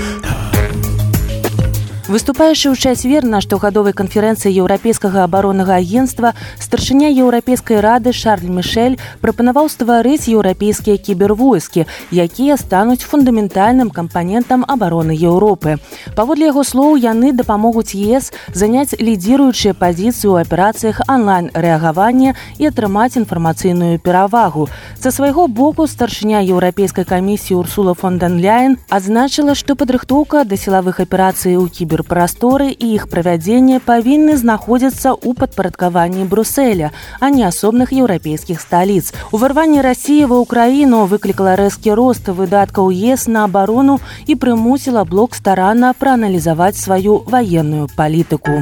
Выступаючы 2.13 2.69
ў 2.69 2.77
чацвер 2.77 3.25
на 3.25 3.41
штогадовай 3.41 3.97
канферэнцыі 3.97 4.53
еўрапейскага 4.61 5.25
абароннага 5.25 5.81
агенства 5.81 6.35
старшыня 6.61 7.09
еўрапейскай 7.09 7.81
рады 7.81 8.13
Шарль 8.13 8.53
Мішель 8.53 8.99
прапанаваў 9.25 9.71
стварыць 9.73 10.29
еўрапейскія 10.29 11.01
кібервойскі, 11.01 11.89
якія 12.13 12.59
стануць 12.61 13.01
фундаментальным 13.09 13.89
кампанентам 13.89 14.61
абароны 14.69 15.17
Еўропы. 15.17 15.81
Паводле 16.13 16.53
яго 16.53 16.67
слоў 16.69 17.01
яны 17.01 17.33
дапамогуць 17.33 17.97
ЕС 17.97 18.29
заняць 18.53 18.93
лідзіруючыя 19.01 19.73
пазіцыю 19.73 20.37
ў 20.37 20.45
аперацыях 20.45 21.01
онлайн-рэагавання 21.09 22.37
і 22.61 22.69
атрымаць 22.69 23.17
інфармацыйную 23.17 23.97
перавагу. 24.05 24.69
Са 25.01 25.17
свайго 25.17 25.49
боку 25.49 25.89
старшыня 25.89 26.45
еўрапейскай 26.45 27.09
камісіі 27.09 27.57
Урсула 27.57 27.97
фонданляйн 27.97 28.77
адзначыла, 28.93 29.57
што 29.57 29.81
падрыхтоўка 29.81 30.45
да 30.45 30.61
сілавых 30.61 31.01
аперацый 31.01 31.57
у 31.57 31.65
кібер 31.73 32.02
прасторы 32.07 32.69
і 32.71 32.87
іх 32.95 33.09
правядзенне 33.13 33.81
павінны 33.81 34.37
знаходзіцца 34.37 35.15
ў 35.15 35.35
падпарадкаванні 35.39 36.29
бруселя 36.31 36.93
а 37.21 37.31
не 37.35 37.45
асобных 37.49 37.93
еўрапейскіх 37.97 38.61
сталіц 38.61 39.13
уварванне 39.33 39.83
рассіі 39.87 40.31
ва 40.31 40.39
ўкраіну 40.45 41.05
выклікала 41.11 41.57
рэзкі 41.59 41.99
рост 41.99 42.29
выдаткаў 42.29 42.93
ес 42.93 43.27
на 43.27 43.45
абарону 43.51 43.99
і 44.27 44.39
прымусіла 44.39 45.05
блок 45.05 45.35
старанна 45.35 45.95
прааналізаваць 45.99 46.79
сваю 46.79 47.23
ваенную 47.27 47.89
палітыку 47.97 48.61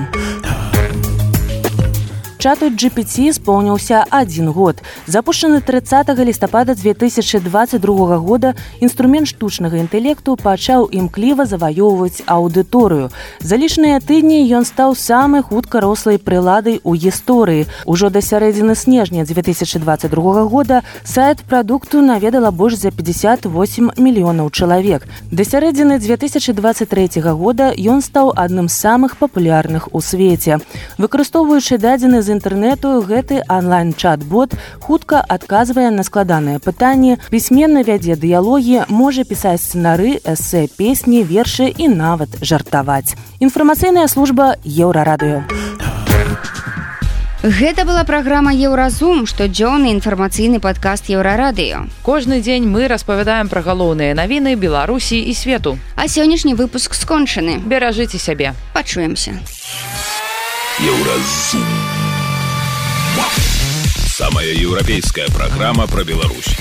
чату 2.40 2.70
GPT 2.72 3.28
споўніўся 3.36 4.06
адзін 4.08 4.48
год. 4.48 4.80
Запушчаны 5.06 5.60
30 5.60 6.08
лістапада 6.24 6.74
2022 6.74 8.16
года 8.16 8.54
інструмент 8.80 9.28
штучнага 9.28 9.76
інтэлекту 9.76 10.40
пачаў 10.40 10.88
імкліва 10.88 11.44
заваёўваць 11.44 12.24
аўдыторыю. 12.24 13.12
За 13.44 13.60
лічныя 13.60 14.00
тыдні 14.00 14.40
ён 14.56 14.64
стаў 14.64 14.96
самай 14.96 15.44
хутка 15.44 15.84
рослай 15.84 16.16
прыладай 16.16 16.80
у 16.82 16.96
гісторыі. 16.96 17.68
Ужо 17.84 18.08
да 18.08 18.24
сярэдзіны 18.24 18.72
снежня 18.72 19.28
2022 19.28 20.08
года 20.48 20.80
сайт 21.04 21.44
прадукту 21.44 22.00
наведала 22.00 22.50
больш 22.50 22.80
за 22.80 22.88
58 22.88 24.00
мільёнаў 24.00 24.48
чалавек. 24.48 25.04
Да 25.30 25.44
сярэдзіны 25.44 26.00
2023 26.00 27.20
года 27.36 27.68
ён 27.76 28.00
стаў 28.00 28.32
адным 28.32 28.72
з 28.72 28.80
самых 28.80 29.20
папулярных 29.20 29.92
у 29.92 30.00
свеце. 30.00 30.64
Выкарыстоўваючы 30.96 31.76
дадзены 31.76 32.29
з 32.30 32.38
інтэрнэту 32.38 33.02
гэты 33.02 33.42
онлайн-чат-бот 33.50 34.54
хутка 34.78 35.18
адказвае 35.18 35.90
на 35.90 36.06
складаныя 36.06 36.62
пытанні, 36.62 37.18
пісьменна 37.34 37.82
вядзе 37.82 38.14
дыялогі, 38.14 38.86
можа 38.86 39.26
пісаць 39.26 39.66
сцэнары, 39.66 40.22
эсэ, 40.22 40.70
песні, 40.78 41.26
вершы 41.26 41.66
і 41.66 41.90
нават 41.90 42.38
жартаваць. 42.38 43.18
Інфармацыйная 43.42 44.06
служба 44.06 44.54
еўрарадыё. 44.62 45.42
Гэта 47.42 47.88
была 47.88 48.04
праграма 48.04 48.52
Еўразум, 48.52 49.24
штодзённы 49.24 49.96
інфармацыйны 49.96 50.60
падкаст 50.60 51.08
еўрарадыё. 51.08 51.88
Кожны 52.04 52.44
дзень 52.44 52.68
мы 52.68 52.86
распавядаем 52.86 53.48
пра 53.48 53.64
галоўныя 53.64 54.12
навіны 54.14 54.54
Беларусі 54.60 55.18
і 55.18 55.32
свету. 55.34 55.78
А 55.96 56.06
сённяшні 56.06 56.54
выпуск 56.54 56.94
скончаны. 56.94 57.56
Беражыце 57.64 58.20
сябе. 58.20 58.52
Пачуемся. 58.76 59.40
Еўразум. 60.84 61.99
Самая 64.06 64.52
еўрапейская 64.52 65.28
праграма 65.28 65.86
пра 65.86 66.04
Беларусь. 66.04 66.56